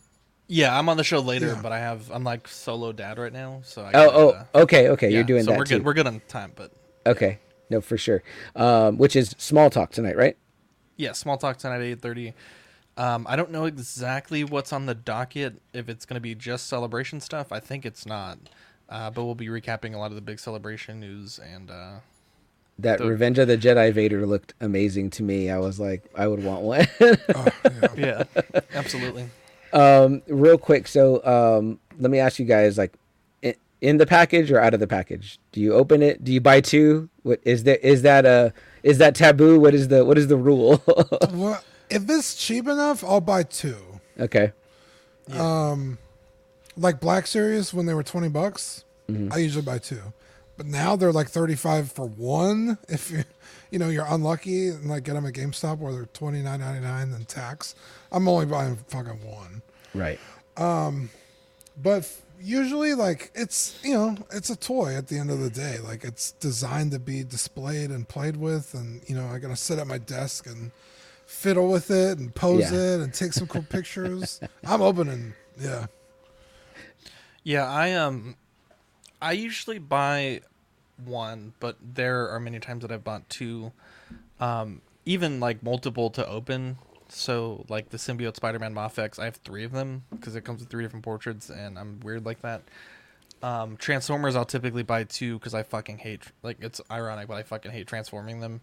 [0.48, 1.60] Yeah, I'm on the show later, Yeah.
[1.64, 4.90] but I have I'm like solo dad right now, so I oh gotta, oh okay
[4.90, 5.78] okay yeah, you're doing so that we're too.
[5.78, 5.86] good.
[5.86, 6.74] We're good on time, but
[7.06, 8.24] Okay, no for sure.
[8.58, 10.38] Um, which is small talk tonight, right?
[10.98, 12.34] yeah, small talk tonight at eight thirty.
[12.98, 15.62] Um, I don't know exactly what's on the docket.
[15.74, 18.38] If it's going to be just celebration stuff, I think it's not.
[18.90, 21.92] Uh, but we'll be recapping a lot of the big celebration news and uh,
[22.80, 25.50] That The- Revenge of the Jedi Vader looked amazing to me.
[25.50, 26.88] I was like, I would want one.
[27.02, 27.88] oh yeah.
[27.96, 28.24] yeah,
[28.74, 29.30] absolutely.
[29.72, 32.94] um, real quick, so um, let me ask you guys, like,
[33.42, 35.40] in, in the package or out of the package?
[35.54, 36.24] Do you open it?
[36.26, 37.10] Do you buy two?
[37.24, 37.88] What is that?
[37.88, 39.58] Is that a is that taboo?
[39.60, 40.84] What is the what is the rule?
[41.32, 43.78] well, if it's cheap enough, I'll buy two.
[44.20, 44.52] okay,
[45.32, 45.98] Um,
[46.78, 48.84] like Black Series when they were twenty bucks,
[49.32, 50.14] I usually buy two.
[50.58, 52.78] But now they're like thirty five for one.
[52.90, 53.24] If you
[53.72, 56.82] you know you're unlucky and like get them at GameStop where they're twenty nine ninety
[56.82, 57.76] nine and tax,
[58.12, 59.62] I'm only buying fucking one.
[59.94, 60.20] right.
[60.58, 61.10] Um,
[61.82, 62.10] But
[62.44, 65.78] usually like it's you know it's a toy at the end of the day.
[65.84, 69.80] Like it's designed to be displayed and played with, and you know I gotta sit
[69.80, 70.72] at my desk and
[71.32, 72.78] fiddle with it and pose Yeah.
[72.78, 74.40] it and take some cool pictures.
[74.66, 75.88] I'm opening, yeah.
[77.44, 78.36] Yeah, I um,
[79.22, 80.42] I usually buy
[81.04, 83.72] one, but there are many times that I've bought two,
[84.40, 86.78] um, even like multiple to open.
[87.10, 90.70] So like the symbiote Spider-Man Mafex, I have three of them because it comes with
[90.70, 92.62] three different portraits, and I'm weird like that.
[93.42, 96.22] Um, Transformers, I'll typically buy two because I fucking hate.
[96.44, 98.62] Like it's ironic, but I fucking hate transforming them.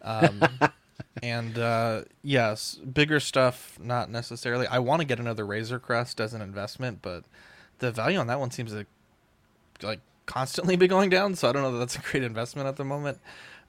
[0.00, 0.42] Um,
[1.22, 4.66] and uh, yes, bigger stuff, not necessarily.
[4.66, 7.24] I want to get another Razor Crest as an investment, but
[7.78, 8.86] the value on that one seems to
[9.82, 11.34] like constantly be going down.
[11.34, 13.18] So I don't know that that's a great investment at the moment.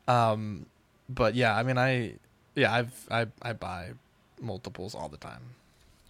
[0.07, 0.65] Um,
[1.09, 2.13] but yeah, I mean, I
[2.55, 3.91] yeah, I've I I buy
[4.41, 5.41] multiples all the time.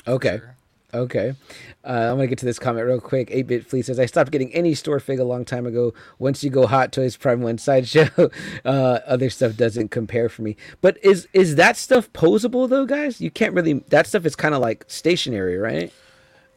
[0.08, 0.38] Okay.
[0.38, 0.56] Sure.
[0.96, 1.36] Okay.
[1.84, 3.30] Uh, I'm going to get to this comment real quick.
[3.32, 5.94] 8 Bit Flea says, I stopped getting any store fig a long time ago.
[6.18, 8.10] Once you go Hot Toys, Prime 1 Sideshow,
[8.66, 10.56] uh, other stuff doesn't compare for me.
[10.82, 13.22] But is is that stuff posable, though, guys?
[13.22, 13.74] You can't really.
[13.90, 15.92] That stuff is kind of like stationary, right?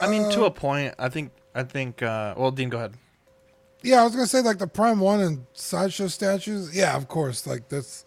[0.01, 2.03] I mean, to a point, I think I think.
[2.03, 2.95] Uh, well, Dean, go ahead.
[3.83, 6.77] Yeah, I was gonna say like the Prime One and sideshow statues.
[6.77, 7.47] Yeah, of course.
[7.47, 8.05] Like that's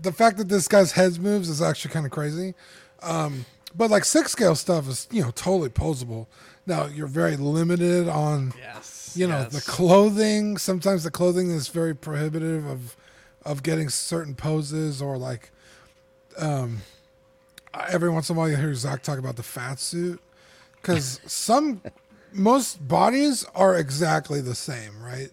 [0.00, 2.54] the fact that this guy's heads moves is actually kind of crazy.
[3.02, 3.44] Um,
[3.74, 6.26] but like six scale stuff is you know totally posable.
[6.66, 9.12] Now you're very limited on Yes.
[9.16, 10.56] you know the clothing.
[10.58, 12.96] Sometimes the clothing is very prohibitive of
[13.44, 15.50] of getting certain poses or like
[16.38, 16.78] um
[17.90, 20.20] every once in a while you hear Zach talk about the fat suit
[20.80, 21.82] because some
[22.32, 25.30] most bodies are exactly the same, right?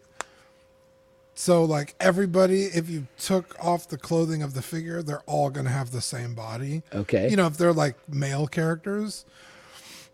[1.42, 5.72] So like everybody, if you took off the clothing of the figure, they're all gonna
[5.72, 6.84] have the same body.
[6.94, 7.32] Okay.
[7.32, 9.26] You know, if they're like male characters.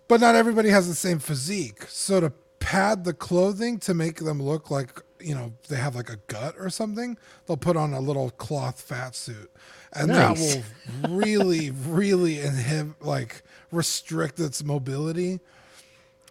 [0.07, 1.83] But not everybody has the same physique.
[1.89, 2.29] So to
[2.61, 6.55] pad the clothing to make them look like, you know, they have like a gut
[6.57, 9.51] or something, they'll put on a little cloth fat suit.
[9.91, 10.55] And Nice.
[10.55, 10.63] that
[11.09, 15.41] will really, really inhibit like restrict its mobility.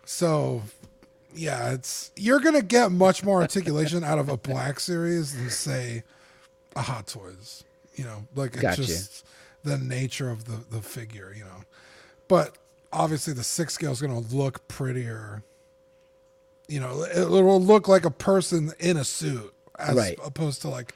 [0.06, 0.62] So
[1.36, 6.02] yeah, it's you're gonna get much more articulation out of a black series than say
[6.74, 7.64] a Hot Toys.
[7.94, 8.82] You know, like it's Gotcha.
[8.82, 9.26] just
[9.64, 11.32] the nature of the the figure.
[11.36, 11.62] You know,
[12.28, 12.58] but
[12.92, 15.42] obviously the six scale is gonna look prettier.
[16.68, 20.18] You know, it, will look like a person in a suit as Right.
[20.24, 20.94] opposed to like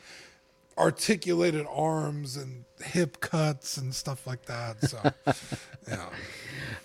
[0.77, 4.81] articulated arms and hip cuts and stuff like that.
[4.89, 4.99] So,
[5.89, 6.09] yeah.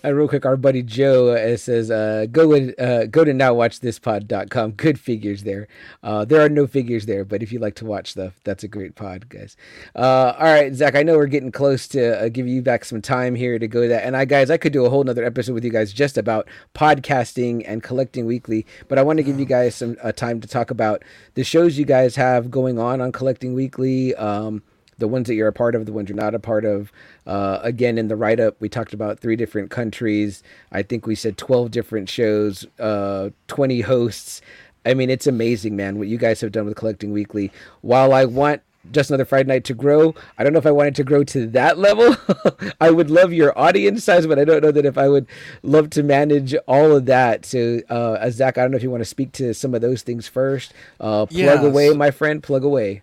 [0.03, 4.71] Uh, real quick, our buddy Joe uh, says, uh, "Go with, uh, go to nowwatchthispod.com.
[4.71, 5.67] Good figures there.
[6.03, 8.67] Uh, there are no figures there, but if you like to watch stuff, that's a
[8.67, 9.57] great pod, guys.
[9.95, 10.95] Uh, all right, Zach.
[10.95, 13.81] I know we're getting close to uh, giving you back some time here to go
[13.83, 14.03] to that.
[14.03, 16.47] And I, guys, I could do a whole nother episode with you guys just about
[16.75, 18.65] podcasting and collecting weekly.
[18.87, 21.79] But I want to give you guys some uh, time to talk about the shows
[21.79, 24.13] you guys have going on on collecting weekly.
[24.15, 24.61] Um,
[24.97, 26.91] the ones that you're a part of, the ones you're not a part of.
[27.27, 30.41] Uh, again, in the write up, we talked about three different countries.
[30.71, 34.41] I think we said 12 different shows, uh, 20 hosts.
[34.85, 37.51] I mean, it's amazing, man, what you guys have done with Collecting Weekly.
[37.81, 40.93] While I want just another Friday night to grow, I don't know if I wanted
[40.97, 42.15] to grow to that level.
[42.79, 45.25] I would love your audience size, but I don't know that if I would
[45.63, 47.47] love to manage all of that.
[47.47, 49.81] So, uh, uh, Zach, I don't know if you want to speak to some of
[49.81, 50.71] those things first.
[50.99, 51.63] Uh, plug Yes.
[51.65, 53.01] away, my friend, plug away.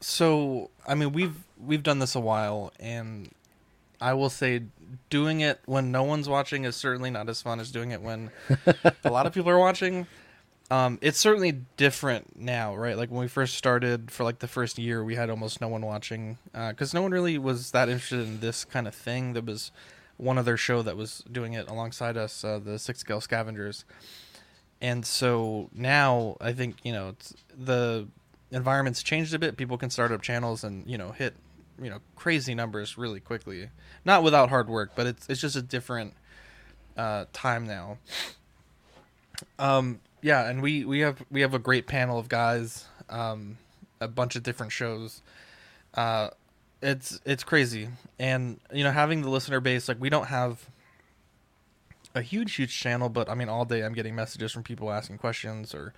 [0.00, 3.30] So I mean, we've we've done this a while, and
[4.00, 4.62] I will say,
[5.10, 8.30] doing it when no one's watching is certainly not as fun as doing it when
[9.04, 10.06] a lot of people are watching.
[10.68, 12.96] Um, it's certainly different now, right?
[12.96, 15.82] Like when we first started, for like the first year, we had almost no one
[15.86, 19.32] watching because no one really was that interested in this kind of thing.
[19.32, 19.70] There was
[20.16, 23.84] one other show that was doing it alongside us, uh, the Six Scale Scavengers
[24.80, 28.08] and so now I think you know it's, the
[28.50, 29.56] environment's changed a bit.
[29.56, 31.34] People can start up channels and you know hit
[31.80, 33.70] you know crazy numbers really quickly.
[34.04, 36.14] Not without hard work, but it's it's just a different
[36.96, 37.98] uh, time now.
[39.58, 43.58] Um, yeah, and we we have we have a great panel of guys, um,
[44.00, 45.22] a bunch of different shows.
[45.94, 46.30] Uh,
[46.82, 47.88] it's it's crazy,
[48.18, 50.68] and you know having the listener base like we don't have
[52.14, 55.18] a huge huge channel but i mean all day i'm getting messages from people asking
[55.18, 55.92] questions or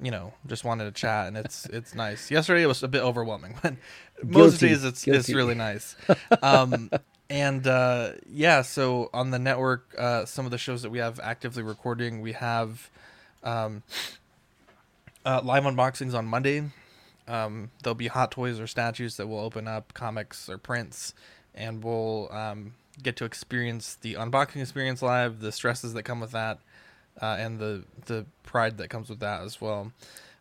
[0.00, 2.30] you know just wanted to chat and it's it's nice.
[2.30, 3.74] Yesterday it was a bit overwhelming but
[4.24, 5.96] most days it's it's really nice.
[6.42, 6.90] Um
[7.28, 11.18] and uh yeah so on the network uh some of the shows that we have
[11.20, 12.88] actively recording we have
[13.42, 13.82] um
[15.24, 16.62] uh live unboxings on monday.
[17.26, 21.14] Um there'll be hot toys or statues that will open up comics or prints
[21.54, 26.30] and we'll um get to experience the unboxing experience live, the stresses that come with
[26.30, 26.58] that,
[27.20, 29.92] uh, and the the pride that comes with that as well.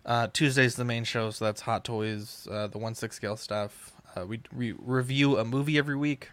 [0.05, 3.91] Uh, Tuesday's the main show, so that's Hot Toys, uh, the one six scale stuff.
[4.15, 6.29] Uh, we we review a movie every week,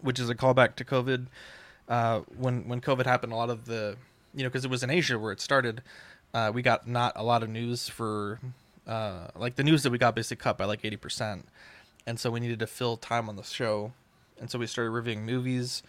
[0.00, 1.26] which is a callback to COVID.
[1.88, 3.96] Uh, when when COVID happened, a lot of the
[4.34, 5.82] you know because it was in Asia where it started,
[6.32, 8.40] uh, we got not a lot of news for
[9.36, 11.46] like the news that we got basically cut by like eighty percent,
[12.06, 13.92] and so we needed to fill time on the show,
[14.40, 15.82] and so we started reviewing movies.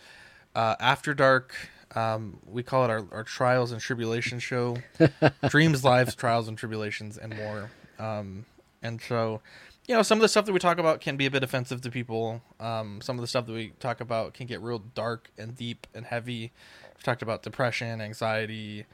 [0.55, 1.53] After Dark,
[1.95, 4.77] um, we call it our, our trials and tribulation show,
[5.49, 7.71] dreams, lives, trials and tribulations, and more.
[7.97, 8.45] Um,
[8.83, 9.41] and so,
[9.87, 11.81] you know, some of the stuff that we talk about can be a bit offensive
[11.81, 12.41] to people.
[12.59, 15.87] Um, some of the stuff that we talk about can get real dark and deep
[15.93, 16.51] and heavy.
[16.95, 18.85] We've talked about depression, anxiety,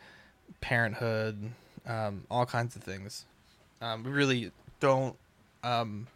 [0.62, 1.52] parenthood,
[1.88, 3.26] um, all kinds of things.
[3.82, 5.16] Um, we really don't
[5.64, 6.08] um,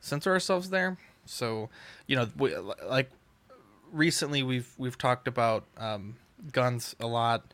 [0.00, 0.96] censor ourselves there.
[1.26, 1.68] So,
[2.06, 3.10] you know, we, like
[3.94, 6.16] recently we've we've talked about um,
[6.52, 7.44] guns a lot,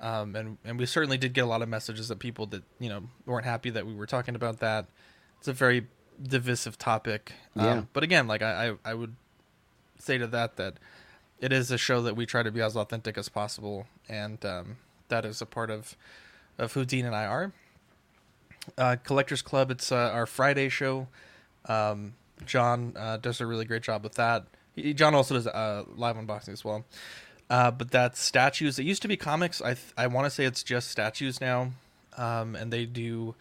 [0.00, 2.88] um, and and we certainly did get a lot of messages that people that you
[2.88, 4.86] know weren't happy that we were talking about that.
[5.38, 5.86] It's a very
[6.22, 7.32] divisive topic.
[7.56, 7.82] Um, Yeah.
[7.92, 9.14] But again, like I, I I would
[9.98, 10.74] say to that that
[11.40, 14.76] it is a show that we try to be as authentic as possible, and um,
[15.08, 15.96] that is a part of
[16.58, 17.52] of who Dean and I are.
[18.78, 21.08] Uh, Collectors Club, it's uh, our Friday show.
[21.66, 22.14] Um,
[22.46, 24.46] John uh, does a really great job with that.
[24.76, 26.84] John also does uh, live unboxing as well.
[27.50, 28.78] Uh, but that's statues.
[28.78, 29.60] It used to be comics.
[29.60, 31.72] I th- I want to say it's just statues now,
[32.16, 33.34] um, and they do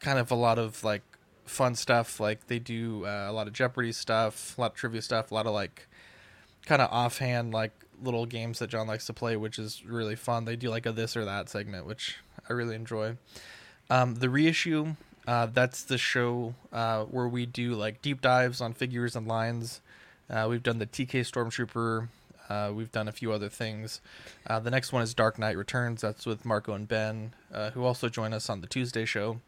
[0.00, 1.02] kind of a lot of like
[1.44, 2.18] fun stuff.
[2.18, 5.34] Like they do uh, a lot of Jeopardy stuff, a lot of trivia stuff, a
[5.34, 5.86] lot of like
[6.66, 7.72] kind of offhand like
[8.02, 10.44] little games that John likes to play, which is really fun.
[10.44, 12.16] They do like a this or that segment, which
[12.48, 13.16] I really enjoy.
[13.90, 18.72] Um, the reissue, uh, that's the show uh, where we do like deep dives on
[18.72, 19.80] figures and lines.
[20.30, 22.08] Uh, we've done the TK Stormtrooper.
[22.48, 24.00] Uh, we've done a few other things.
[24.46, 26.02] Uh, the next one is Dark Knight Returns.
[26.02, 29.40] That's with Marco and Ben, uh, who also join us on the Tuesday show.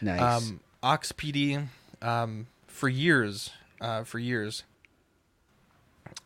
[0.00, 0.20] Nice.
[0.20, 1.66] Um, Aux PD,
[2.02, 3.50] um, for years,
[3.80, 4.64] uh, for years,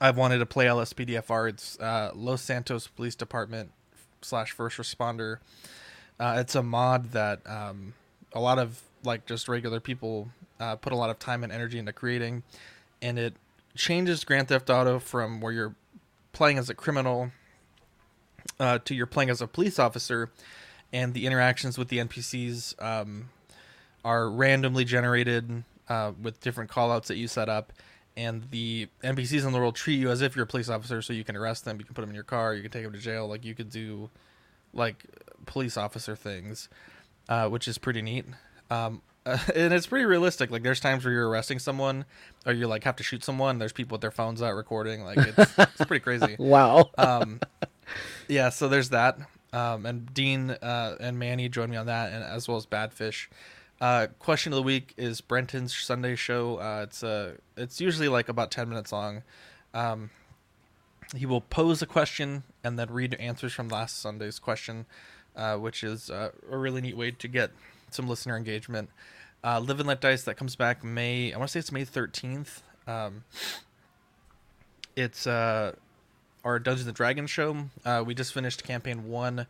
[0.01, 1.51] I've wanted to play LSPDFR.
[1.51, 3.73] It's uh, Los Santos Police Department
[4.23, 5.39] slash first responder.
[6.19, 7.95] Uh, it's a mod that um,
[8.33, 10.31] a lot of like just regular people
[10.61, 12.43] uh, put a lot of time and energy into creating,
[13.03, 13.35] and it
[13.77, 15.75] changes Grand Theft Auto from where you're
[16.33, 17.31] playing as a criminal
[18.61, 20.31] uh, to you're playing as a police officer,
[20.93, 23.31] and the interactions with the NPCs um,
[24.05, 27.73] are randomly generated uh, with different callouts that you set up.
[28.17, 31.13] And the NPCs in the world treat you as if you're a police officer, so
[31.13, 32.93] you can arrest them, you can put them in your car, you can take them
[32.93, 34.09] to jail, like you could do
[34.73, 35.05] like
[35.47, 36.69] police officer things,
[37.29, 38.25] uh, which is pretty neat.
[38.71, 39.03] Um,
[39.55, 40.51] and it's pretty realistic.
[40.51, 42.05] Like there's times where you're arresting someone,
[42.45, 43.59] or you like have to shoot someone.
[43.59, 45.03] There's people with their phones out recording.
[45.03, 46.37] Like it's, it's pretty crazy.
[46.39, 46.91] wow.
[46.99, 47.41] Um,
[48.29, 49.19] yeah, so there's that.
[49.53, 53.29] Um, and Dean uh, and Manny joined me on that, and as well as Badfish.
[53.81, 56.57] Uh, question of the week is Brenton's Sunday show.
[56.57, 59.23] Uh, it's uh, it's usually like about ten minutes long.
[59.73, 60.11] Um,
[61.17, 64.87] he will pose a question and then read answers from last Sunday's question,
[65.37, 67.51] uh, which is uh, a really neat way to get
[67.95, 68.91] some listener engagement.
[69.43, 71.33] Uh, Live and Let Dice that comes back May.
[71.33, 72.63] I want to say it's May thirteenth.
[72.87, 73.25] Um,
[74.97, 75.73] it's uh,
[76.45, 77.67] our Dungeons and Dragons show.
[77.85, 79.47] Uh, we just finished campaign one,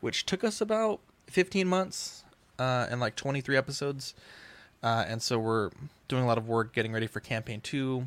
[0.00, 2.24] which took us about fifteen months
[2.58, 4.14] uh, and like twenty three episodes.
[4.82, 5.70] Uh, and so we're
[6.08, 8.06] doing a lot of work getting ready for campaign two,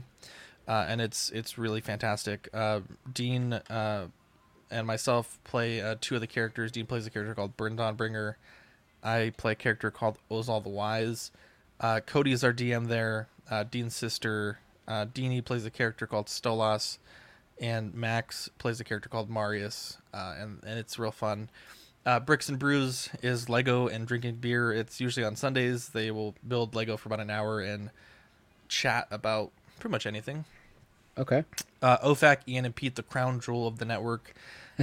[0.68, 2.50] uh, and it's it's really fantastic.
[2.54, 2.82] Uh,
[3.12, 6.72] Dean and myself play two of the characters.
[6.72, 8.38] Dean plays a character called Burn Bringer.
[9.04, 11.32] I play a character called Ozal the Wise.
[11.80, 13.28] Uh, Cody is our DM there.
[13.50, 16.98] Uh, Dean's sister, uh, Deanie, plays a character called Stolas,
[17.60, 21.50] and Max plays a character called Marius, uh, and and it's real fun.
[22.06, 24.72] Uh, Bricks and Brews is Lego and drinking beer.
[24.72, 25.90] It's usually on Sundays.
[25.90, 27.92] They will build Lego for about an hour and
[28.70, 30.46] chat about pretty much anything.
[31.18, 31.44] okay.
[31.82, 34.34] Uh, OFAC, Ian and Pete, the crown jewel of the network.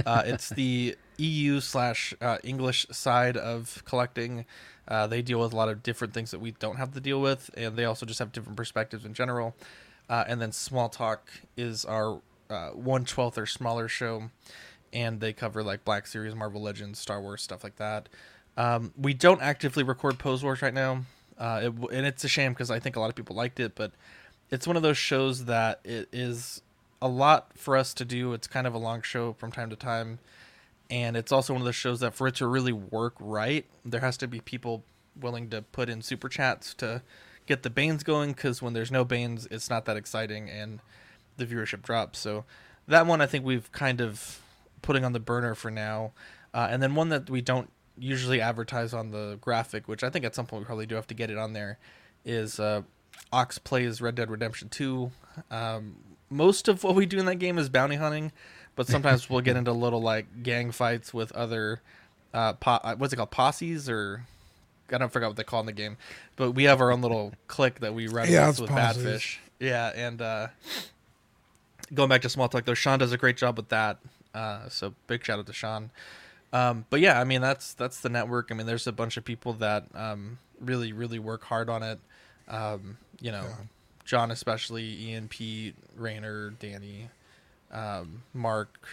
[0.05, 4.45] Uh, it's the EU slash uh, English side of collecting.
[4.87, 7.21] Uh, they deal with a lot of different things that we don't have to deal
[7.21, 9.55] with, and they also just have different perspectives in general.
[10.09, 14.31] Uh, and then Small Talk is our uh, one twelfth or smaller show,
[14.91, 18.09] and they cover like Black Series, Marvel Legends, Star Wars stuff like that.
[18.57, 21.03] Um, we don't actively record Pose Wars right now,
[21.37, 23.75] uh, it, and it's a shame because I think a lot of people liked it,
[23.75, 23.91] but
[24.49, 26.61] it's one of those shows that it is
[27.01, 28.33] a lot for us to do.
[28.33, 30.19] It's kind of a long show from time to time.
[30.89, 34.01] And it's also one of the shows that for it to really work right, there
[34.01, 34.83] has to be people
[35.19, 37.03] willing to put in super chats to
[37.45, 38.31] get the Banes going.
[38.31, 40.79] Because when there's no Banes, it's not that exciting and
[41.37, 42.19] the viewership drops.
[42.19, 42.45] So
[42.87, 44.39] that one I think we've kind of
[44.81, 46.11] putting on the burner for now.
[46.53, 50.25] Uh, and then one that we don't usually advertise on the graphic, which I think
[50.25, 51.77] at some point we probably do have to get it on there,
[52.25, 52.81] is uh,
[53.31, 55.11] Aux plays Red Dead Redemption 2.
[55.51, 55.95] Um,
[56.29, 58.31] most of what we do in that game is bounty hunting,
[58.79, 61.81] but sometimes we'll get into little like gang fights with other
[62.33, 64.23] uh, po- uh, what's it called posses or
[64.89, 65.97] I don't forget what they call in the game,
[66.37, 68.69] but we have our own little clique that we run Yeah, with, with.
[68.69, 69.39] Badfish.
[69.59, 70.47] Yeah, and uh,
[71.93, 73.97] going back to small talk though, Sean does a great job with that.
[74.33, 75.89] Uh, so big shout out to Sean.
[76.53, 78.47] Um, but yeah, I mean that's that's the network.
[78.49, 81.99] I mean, there's a bunch of people that um, really really work hard on it.
[82.47, 83.45] Um, you know,
[84.05, 87.09] John especially, Ian, Pete, Rayner, Danny,
[87.71, 88.87] um, Mark,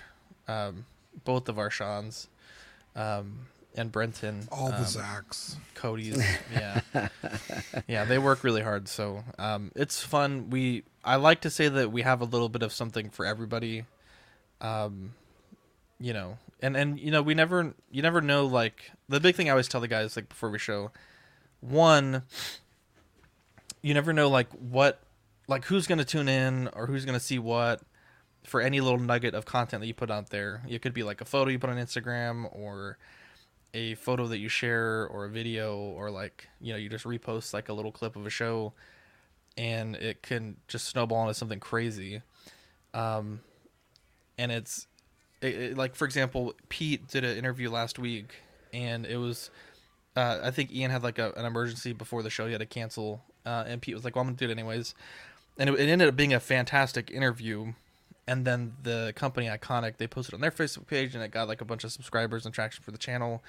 [0.49, 0.87] um,
[1.25, 2.29] both of our Sean's,
[2.95, 3.47] um,
[3.77, 4.49] and Brenton.
[4.51, 5.57] All the um, Zacks.
[5.75, 6.23] Cody's.
[6.53, 6.81] Yeah,
[7.87, 8.89] yeah, they work really hard.
[8.89, 10.51] So um, it's fun.
[10.51, 13.85] We I like to say that we have a little bit of something for everybody.
[14.61, 15.15] Um,
[16.01, 19.49] you know, and and you know we never you never know like the big thing
[19.49, 20.91] I always tell the guys like before we show,
[21.61, 22.23] one.
[23.83, 25.01] You never know like what
[25.47, 27.81] like who's gonna tune in or who's gonna see what
[28.47, 30.63] for any little nugget of content that you put out there.
[30.69, 32.97] It could be like a photo you put on Instagram or
[33.75, 37.53] a photo that you share or a video or like you know you just repost
[37.53, 38.73] like a little clip of a show
[39.59, 42.23] and it can just snowball into something crazy.
[42.95, 43.41] Um
[44.39, 44.87] and it's
[45.43, 48.37] it, it- like for example pete did an interview last week
[48.73, 49.51] and it was
[50.17, 52.47] uh, i think ian had like a, an emergency before the show.
[52.47, 54.95] He had to cancel uh, and pete was like well i'm gonna do it anyways.
[55.59, 57.73] And it, it ended up being a fantastic interview
[58.29, 61.61] and then the company iconic they posted on their facebook page and it got like
[61.61, 63.43] a bunch of subscribers and traction for the channel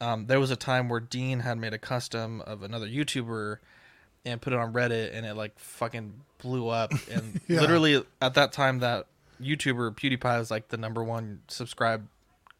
[0.00, 3.58] um, there was a time where dean had made a custom of another youtuber
[4.24, 7.60] and put it on reddit and it like fucking blew up and Yeah.
[7.60, 9.06] literally at that time that
[9.40, 12.06] youtuber pewdiepie was like the number one subscribed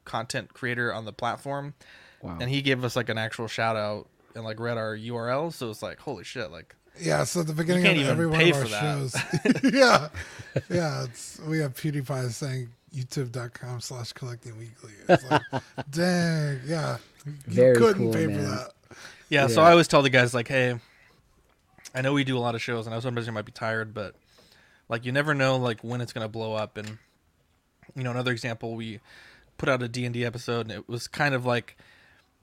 [0.05, 1.75] content creator on the platform
[2.21, 2.39] Wow.
[2.41, 5.71] and he gave us like an actual shout out and like read our url so
[5.71, 8.67] it's like holy shit like Yeah, so at the beginning of every one of our
[8.67, 9.17] shows.
[9.73, 10.09] yeah.
[10.69, 11.05] Yeah.
[11.05, 14.93] It's we have PewDiePie saying youtube.com slash collecting weekly.
[15.09, 15.43] It's like,
[15.91, 16.99] dang, yeah.
[17.25, 18.73] You Very couldn't cool, pay for that.
[19.29, 20.79] Yeah, so I always tell the guys like, hey,
[21.95, 23.53] I know we do a lot of shows, and I know sometimes you might be
[23.53, 24.15] tired, but
[24.89, 26.77] like you never know like when it's gonna blow up.
[26.77, 26.99] And
[27.95, 29.01] you know, another example, we
[29.57, 31.77] put out a D and D episode, and it was kind of like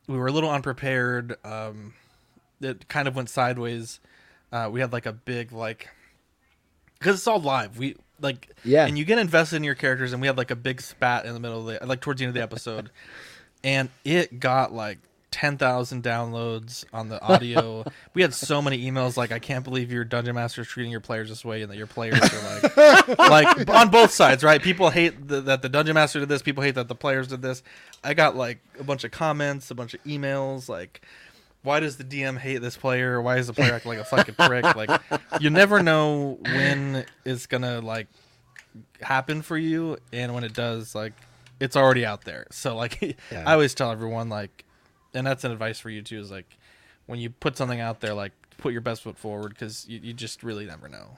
[0.07, 1.35] we were a little unprepared.
[1.43, 1.93] Um,
[2.61, 3.99] it kind of went sideways.
[4.51, 5.89] Uh, we had like a big like
[6.97, 7.77] because it's all live.
[7.77, 8.85] We like Yeah.
[8.85, 11.33] and you get invested in your characters, and we had like a big spat in
[11.33, 12.89] the middle of the like towards the end of the episode,
[13.63, 14.99] and it got like.
[15.31, 17.85] 10,000 downloads on the audio.
[18.15, 21.01] we had so many emails like I can't believe your dungeon master is treating your
[21.01, 24.59] players this way and that your players are like like on both sides, right?
[24.59, 27.43] People hate the, that the dungeon master did this, people hate that the players did
[27.43, 27.61] this.
[28.03, 31.03] I got like a bunch of comments, a bunch of emails like
[31.61, 33.21] why does the DM hate this player?
[33.21, 34.63] Why is the player acting like a fucking prick?
[34.75, 35.01] Like
[35.41, 38.07] you never know when it's going to like
[39.01, 41.13] happen for you and when it does like
[41.59, 42.47] it's already out there.
[42.51, 43.01] So like
[43.31, 43.43] Yeah.
[43.45, 44.65] I always tell everyone like
[45.13, 46.57] and that's an advice for you too is like
[47.07, 50.13] when you put something out there like put your best foot forward cuz you, you
[50.13, 51.17] just really never know.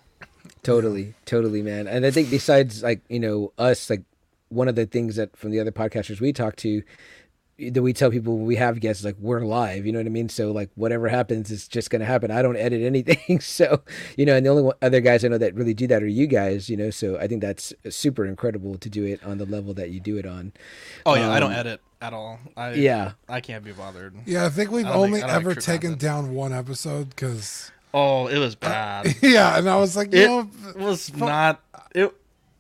[0.64, 1.88] Totally, totally, man.
[1.88, 4.04] And I think besides like you know us, like
[4.50, 6.84] one of the things that from the other podcasters we talk to,
[7.70, 9.86] that we tell people we have guests like we're live.
[9.86, 10.30] You know what I mean?
[10.30, 12.32] So like whatever happens is just gonna happen.
[12.32, 13.82] I don't edit anything, so
[14.18, 14.36] you know.
[14.36, 16.70] And the only one, other guys I know that really do that are you guys.
[16.70, 19.92] You know, so I think that's super incredible to do it on the level that
[19.92, 20.54] you do it on.
[21.06, 22.40] Oh yeah, I don't Um, edit at all.
[22.58, 23.12] I Yeah.
[23.30, 24.16] I can't be bothered.
[24.26, 26.02] Yeah, I think we've I only make- I don't make ever true taken content.
[26.02, 29.16] down one episode because, Oh, it was bad.
[29.22, 31.62] yeah, and I was like, you it know, was not
[31.94, 32.12] it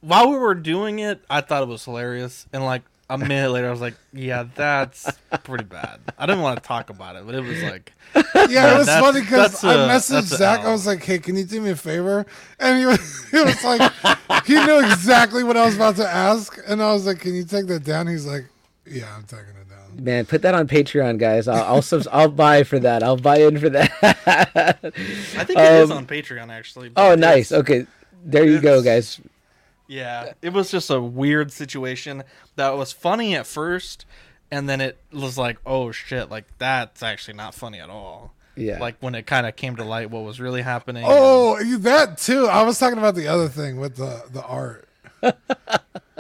[0.01, 2.81] while we were doing it i thought it was hilarious and like
[3.11, 5.11] a minute later i was like yeah that's
[5.43, 8.77] pretty bad i didn't want to talk about it but it was like yeah, it
[8.79, 10.61] was funny because I messaged Zach.
[10.61, 12.25] I was like, hey, can you do me a favor?
[12.59, 13.91] And he was, he was like,
[14.45, 16.57] he knew exactly what I was about to ask.
[16.67, 18.07] And I was like, can you take that down?
[18.07, 18.45] He's like,
[18.85, 20.03] yeah, I'm taking it down.
[20.03, 21.47] Man, put that on Patreon, guys.
[21.47, 23.03] I'll I'll, subs- I'll buy for that.
[23.03, 23.91] I'll buy in for that.
[24.03, 27.51] i think it is Um, on patreon actually oh, nice.
[27.51, 27.85] Okay,
[28.23, 29.19] there you go, guys.
[29.91, 32.23] Yeah it was just a weird situation
[32.55, 34.05] that was funny at first
[34.49, 38.79] and then it was like oh shit like that's actually not funny at all Yeah.
[38.79, 42.17] like when it kind of came to light what was really happening Oh, you- that
[42.17, 42.47] too.
[42.47, 44.87] I was talking about the other thing with the, the art.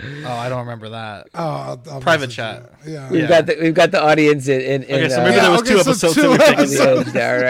[0.00, 2.72] oh i don't remember that Oh, I'll, I'll Private chat.
[2.86, 2.92] you.
[2.94, 3.10] Yeah.
[3.10, 3.28] We've Yeah.
[3.28, 5.50] got the we've got the audience in in, in okay so uh, maybe Yeah, there
[5.50, 7.42] was okay, two so episodes two that we taken on the edge there,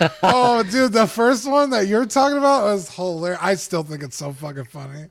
[0.00, 0.12] right?
[0.22, 3.40] oh, dude, the first one that you're talking about was hilarious.
[3.42, 5.06] I still think it's so fucking funny.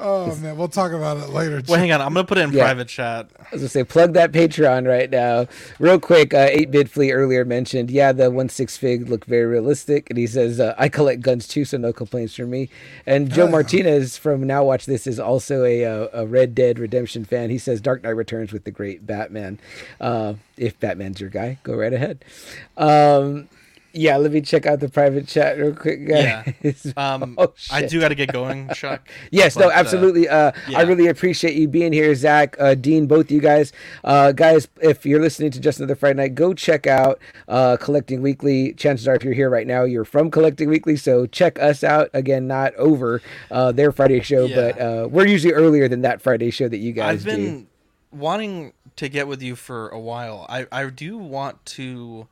[0.00, 1.62] Oh man, we'll talk about it later.
[1.68, 2.00] Wait, hang on.
[2.00, 2.62] I'm gonna put it in Yeah.
[2.64, 3.28] private chat.
[3.38, 5.46] I was gonna say plug that Patreon right now,
[5.78, 6.32] real quick.
[6.34, 10.18] Uh, Eight Bit Flea earlier mentioned, yeah, the one six fig look very realistic, and
[10.18, 12.68] he says uh, I collect guns too, so no complaints from me.
[13.06, 13.50] And Joe Oh.
[13.50, 17.50] Martinez from Now Watch This is also a, uh a Red Dead Redemption fan.
[17.50, 19.58] He says Dark Knight Returns with the great Batman.
[20.00, 22.24] Uh, if Batman's your guy, go right ahead.
[22.76, 23.48] Um,
[23.92, 26.92] yeah, let me check out the private chat real quick, guys.
[26.96, 29.08] Um, Oh, I do got to get going, Chuck.
[29.30, 30.28] Yes, no, But, uh, absolutely.
[30.28, 30.82] Uh, I yeah.
[30.82, 33.72] really appreciate you being here, Zach, uh, Dean, both you guys.
[34.04, 38.22] Uh, guys, if you're listening to Just Another Friday Night, go check out uh, Collecting
[38.22, 38.72] Weekly.
[38.74, 42.10] Chances are, if you're here right now, you're from Collecting Weekly, so check us out.
[42.12, 43.20] Again, not over
[43.50, 44.54] uh, their Friday show, Yeah.
[44.56, 47.66] but uh, we're usually earlier than that Friday show that you guys I've been do.
[48.12, 50.46] wanting to get with you for a while.
[50.48, 52.26] I I do want to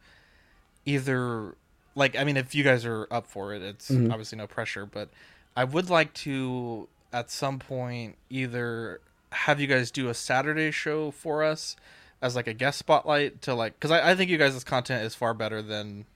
[0.87, 1.55] either
[1.95, 4.11] like I mean if you guys are up for it, it's Mm-hmm.
[4.11, 5.09] obviously no pressure, but
[5.57, 9.01] I would like to at some point either
[9.33, 11.77] have you guys do a Saturday show for us
[12.23, 15.15] as like a guest spotlight to like because I, I think you guys' content is
[15.15, 16.07] far better than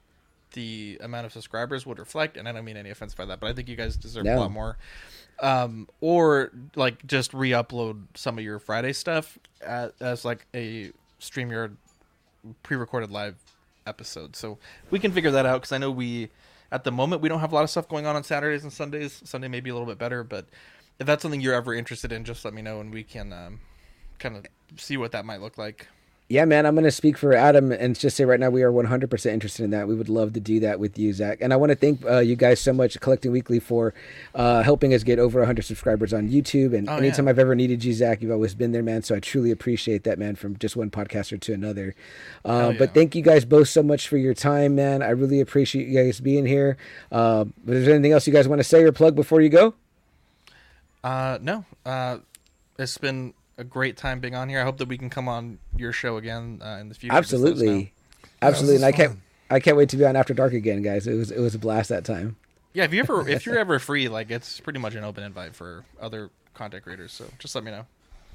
[0.52, 3.50] the amount of subscribers would reflect and I don't mean any offense by that, but
[3.50, 4.76] I think you guys deserve a lot more
[5.40, 10.90] um, or like just re-upload some of your Friday stuff as, as like a
[11.20, 11.76] Streamyard
[12.62, 13.36] pre-recorded live
[13.86, 14.36] episode.
[14.36, 14.58] So
[14.90, 16.30] we can figure that out because I know we,
[16.72, 18.72] at the moment, we don't have a lot of stuff going on on Saturdays and
[18.72, 19.20] Sundays.
[19.24, 20.46] Sunday may be a little bit better, but
[20.98, 23.60] if that's something you're ever interested in, just let me know and we can um,
[24.18, 24.46] kind of
[24.76, 25.88] see what that might look like.
[26.30, 28.70] Yeah, man, I'm going to speak for Adam and just say right now we are
[28.70, 29.88] 100% interested in that.
[29.88, 31.38] We would love to do that with you, Zach.
[31.40, 33.92] And I want to thank uh, you guys so much, Collecting Weekly, for
[34.36, 36.72] uh, helping us get over 100 subscribers on YouTube.
[36.72, 37.30] And Oh, anytime yeah.
[37.30, 39.02] I've ever needed you, Zach, you've always been there, man.
[39.02, 41.96] So I truly appreciate that, man, from just one podcaster to another.
[42.44, 45.02] Uh, Hell But thank you guys both so much for your time, man.
[45.02, 46.76] I really appreciate you guys being here.
[47.10, 49.48] Uh, but is there anything else you guys want to say or plug before you
[49.48, 49.74] go?
[51.02, 52.18] Uh, no, uh,
[52.78, 54.58] it's been a great time being on here.
[54.60, 57.14] I hope that we can come on your show again uh, in the future.
[57.20, 57.72] Just let us know.
[57.72, 57.92] Absolutely.
[58.42, 58.74] Absolutely.
[58.74, 59.10] this And I is can't.
[59.12, 59.22] fun.
[59.52, 61.06] I can't wait to be on After Dark again, guys.
[61.06, 62.36] It was it was a blast that time.
[62.72, 65.54] Yeah, if you ever if you're ever free, like it's pretty much an open invite
[65.54, 67.12] for other content creators.
[67.12, 67.84] So just let me know.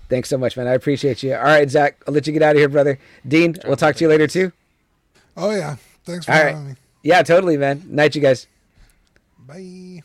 [0.10, 0.68] Thanks so much, man.
[0.68, 1.34] I appreciate you.
[1.34, 2.99] All right, Zach, I'll let you get out of here, brother.
[3.27, 4.52] Dean, we'll talk to you later too.
[5.35, 6.65] Oh yeah, thanks for All having right.
[6.72, 6.76] me.
[7.02, 7.84] Yeah, totally, man.
[7.88, 8.45] Night, you guys.
[9.47, 10.03] Bye.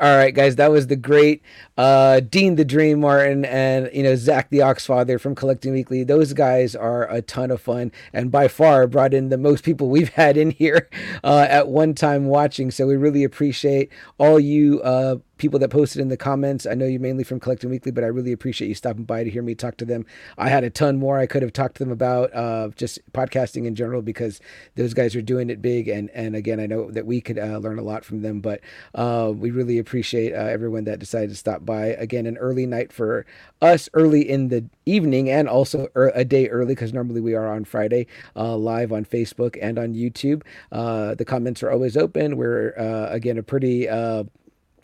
[0.00, 1.42] All right, guys, that was the great
[1.76, 6.04] uh, Dean the Dream Martin and you know Zach the Auxfather from Collecting Weekly.
[6.04, 9.88] Those guys are a ton of fun and by far brought in the most people
[9.88, 10.88] we've had in here
[11.24, 12.70] uh, at one time watching.
[12.70, 16.66] So we really appreciate all you uh, people that posted in the comments.
[16.66, 19.30] I know you mainly from Collecting Weekly, but I really appreciate you stopping by to
[19.30, 20.04] hear me talk to them.
[20.36, 23.64] I had a ton more I could have talked to them about uh, just podcasting
[23.66, 24.40] in general because
[24.74, 25.88] those guys are doing it big.
[25.88, 28.40] And and again, I know that we could uh, learn a lot from them.
[28.40, 28.60] But
[28.94, 31.86] uh, we really appreciate uh, everyone that decided to stop by.
[31.86, 33.24] Again, an early night for
[33.62, 37.46] us, early in the evening, and also er- a day early because normally we are
[37.46, 38.06] on Friday
[38.36, 40.42] uh, live on Facebook and on YouTube.
[40.72, 42.36] Uh, the comments are always open.
[42.36, 42.70] We're
[43.10, 43.88] again a pretty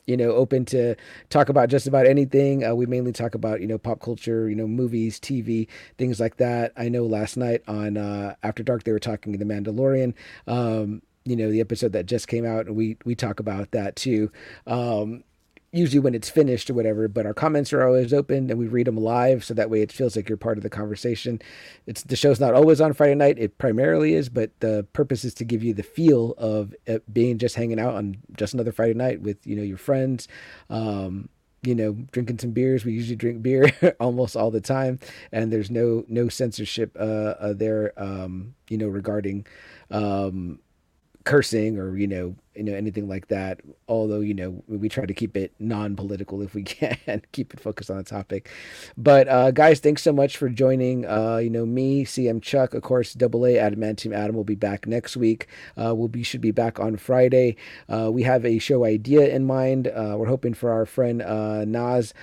[0.07, 0.95] you know open to
[1.31, 2.65] talk about just about anything.
[2.65, 5.69] Uh, we mainly talk about you know pop culture you know movies tv
[5.99, 6.73] things like that.
[6.77, 10.15] I know last night on uh, after dark they were talking the mandalorian.
[10.47, 13.97] Um, you know the episode that just came out and we we talk about that
[13.97, 14.31] too.
[14.67, 15.25] Um,
[15.75, 18.87] usually when it's finished or whatever but our comments are always open and we read
[18.87, 21.41] them live so that way it feels like you're part of the conversation.
[21.87, 25.35] It's the show's not always on friday night it primarily is but the purpose is
[25.35, 26.75] to give you the feel of
[27.13, 30.29] being just hanging out on just another friday night with you know your friends
[30.71, 31.29] um
[31.67, 32.85] you know drinking some beers.
[32.85, 34.99] We usually drink beer almost all the time
[35.33, 39.47] and there's no no censorship uh, uh there um you know regarding
[39.91, 40.59] um
[41.25, 43.61] cursing or you know you know anything like that.
[43.89, 47.91] Although you know we try to keep it non-political if we can keep it focused
[47.91, 48.51] on the topic.
[48.97, 52.83] But uh guys thanks so much for joining uh you know me cm chuck of
[52.83, 55.49] course double a adamantium adam will be back next week.
[55.77, 57.57] Uh we'll be should be back on friday.
[57.89, 59.89] Uh we have a show idea in mind.
[59.89, 62.15] Uh we're hoping for our friend uh nas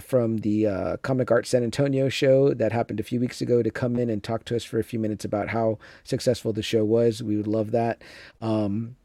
[0.00, 3.96] from the comic art san antonio show that happened a few weeks ago to come
[3.96, 7.22] in and talk to us for a few minutes about how successful the show was.
[7.22, 8.02] We would love that.
[8.40, 8.96] Um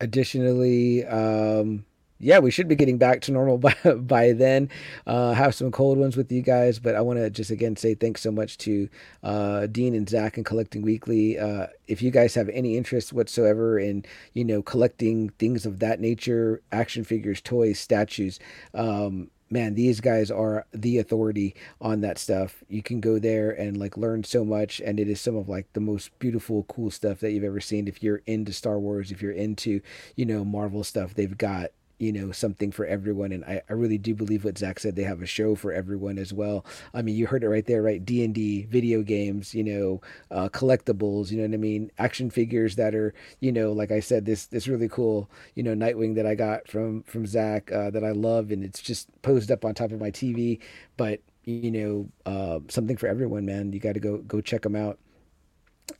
[0.00, 1.84] additionally um
[2.20, 4.68] yeah we should be getting back to normal by, by then.
[5.06, 7.94] Uh have some cold ones with you guys but i want to just again say
[7.94, 8.88] thanks so much to
[9.22, 11.38] uh dean and zach and collecting weekly.
[11.38, 14.04] Uh if you guys have any interest whatsoever in
[14.34, 18.38] you know collecting things of that nature action figures toys statues
[18.74, 22.62] um man these guys are the authority on that stuff.
[22.68, 25.72] You can go there and like learn so much and it is some of like
[25.72, 27.88] the most beautiful cool stuff that you've ever seen.
[27.88, 29.80] If you're into star wars if you're into
[30.16, 33.98] you know marvel stuff they've got you know something for everyone and I, I really
[33.98, 36.64] do believe what zach said they have a show for everyone as well.
[36.94, 38.04] I mean you heard it right there right?
[38.04, 40.00] D&d video games you know
[40.30, 41.90] uh, collectibles you know what i mean?
[41.98, 45.74] Action figures that are you know like i said this this really cool you know
[45.74, 49.50] nightwing that i got from from zach uh, that i love and it's just posed
[49.50, 50.58] up on top of my tv
[50.96, 53.72] but you know uh, something for everyone man.
[53.72, 54.98] You got to go go check them out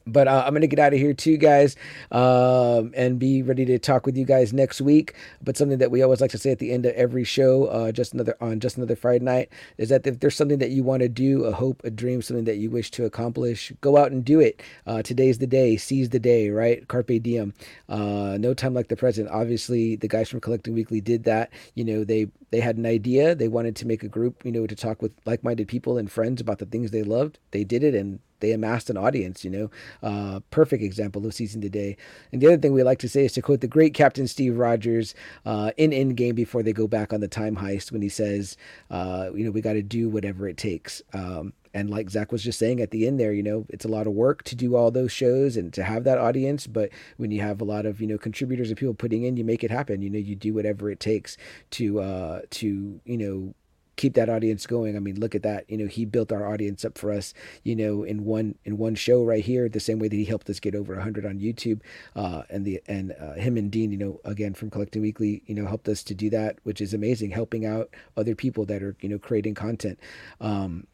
[0.06, 1.76] but uh, I'm gonna get out of here too, guys,
[2.10, 5.14] um, and be ready to talk with you guys next week.
[5.42, 7.92] But something that we always like to say at the end of every show, uh,
[7.92, 11.02] just another on just another Friday night, is that if there's something that you want
[11.02, 14.24] to do, a hope, a dream, something that you wish to accomplish, go out and
[14.24, 14.62] do it.
[14.86, 16.86] Uh, today's the day, seize the day, right?
[16.88, 17.54] Carpe diem.
[17.88, 19.28] Uh, no time like the present.
[19.30, 21.50] Obviously, the guys from Collecting Weekly did that.
[21.74, 24.66] You know, they they had an idea, they wanted to make a group, you know,
[24.66, 27.38] to talk with like-minded people and friends about the things they loved.
[27.50, 29.70] They did it, and they amassed an audience, you know.
[30.02, 31.96] Uh, perfect example of season the day.
[32.32, 34.56] And the other thing we like to say is to quote the great Captain Steve
[34.56, 38.56] Rogers uh, in Endgame before they go back on the time heist when he says,
[38.90, 41.02] uh, you know, we got to do whatever it takes.
[41.12, 43.88] Um, and like Zach was just saying at the end there, you know, it's a
[43.88, 46.66] lot of work to do all those shows and to have that audience.
[46.66, 49.44] But when you have a lot of, you know, contributors and people putting in, you
[49.44, 50.02] make it happen.
[50.02, 51.36] You know, you do whatever it takes
[51.72, 53.54] to, uh, to, you know,
[53.98, 54.96] keep that audience going.
[54.96, 55.68] I mean, look at that.
[55.68, 57.34] You know, he built our audience up for us.
[57.64, 60.48] You know, in one in one show right here, the same way that he helped
[60.48, 61.80] us get over hundred on YouTube.
[62.16, 65.54] Uh, and the and uh, him and Dean, you know, again from Collecting Weekly, you
[65.54, 67.32] know, helped us to do that, which is amazing.
[67.32, 69.98] Helping out other people that are you know creating content.
[70.40, 70.86] Um,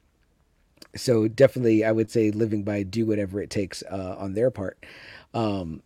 [0.97, 4.85] so definitely, I would say living by do whatever it takes uh, on their part.
[5.32, 5.82] Um,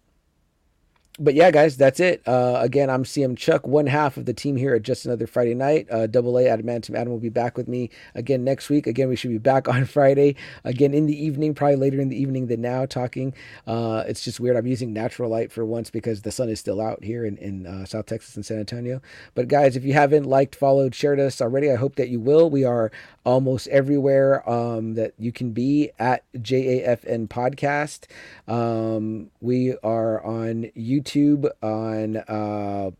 [1.19, 2.23] but yeah, guys, that's it.
[2.27, 5.55] Uh, again, I'm CM Chuck, one half of the team here at Just Another Friday
[5.55, 5.89] Night.
[5.91, 8.87] Uh, Double A Adamantium Adam will be back with me again next week.
[8.87, 12.21] Again, we should be back on Friday, again in the evening, probably later in the
[12.21, 13.35] evening than now, talking.
[13.67, 14.57] Uh, it's just weird.
[14.57, 17.67] I'm using natural light for once because the sun is still out here in, in
[17.67, 19.01] uh, South Texas and San Antonio.
[19.35, 22.49] But guys, if you haven't liked, followed, shared us already, I hope that you will.
[22.49, 22.93] We are
[23.29, 28.07] almost everywhere um, that you can be at JAFN Podcast.
[28.51, 31.47] Um, we are on YouTube.
[31.63, 32.91] On uh,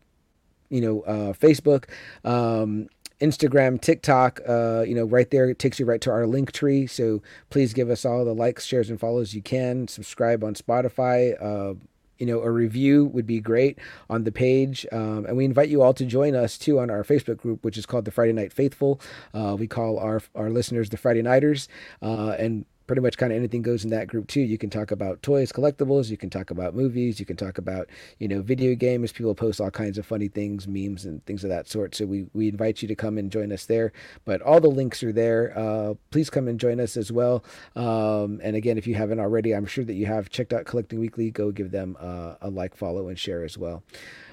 [0.69, 1.85] you know uh, Facebook,
[2.23, 2.89] um,
[3.19, 4.39] Instagram, TikTok.
[4.47, 6.85] Uh, you know, right there it takes you right to our link tree.
[6.85, 9.87] So please give us all the likes, shares, and follows you can.
[9.87, 11.41] Subscribe on Spotify.
[11.43, 11.73] Uh,
[12.19, 13.79] you know, a review would be great
[14.09, 14.85] on the page.
[14.91, 17.77] Um, and we invite you all to join us too on our Facebook group, which
[17.77, 19.01] is called the Friday Night Faithful.
[19.33, 21.67] Uh, we call our our listeners the Friday Nighters,
[22.01, 24.41] uh, and pretty much kind of anything goes in that group too.
[24.41, 27.87] You can talk about toys, collectibles, you can talk about movies, you can talk about,
[28.17, 29.11] you know, video games.
[29.11, 31.93] People post all kinds of funny things, memes and things of that sort.
[31.93, 33.93] So we, we invite you to come and join us there.
[34.25, 35.53] But all the links are there.
[35.55, 37.43] Uh, please come and join us as well.
[37.75, 40.99] Um, and again, if you haven't already, I'm sure that you have checked out Collecting
[40.99, 41.29] Weekly.
[41.29, 43.83] Go give them uh, a like, follow, and share as well.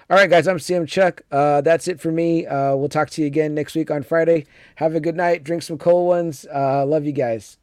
[0.09, 1.21] All right, guys, I'm CM Chuck.
[1.31, 2.47] Uh, that's it for me.
[2.47, 4.47] Uh, we'll talk to you again next week on Friday.
[4.77, 5.45] Have a good night.
[5.45, 6.47] Drink some cold ones.
[6.51, 7.59] Uh, love you guys.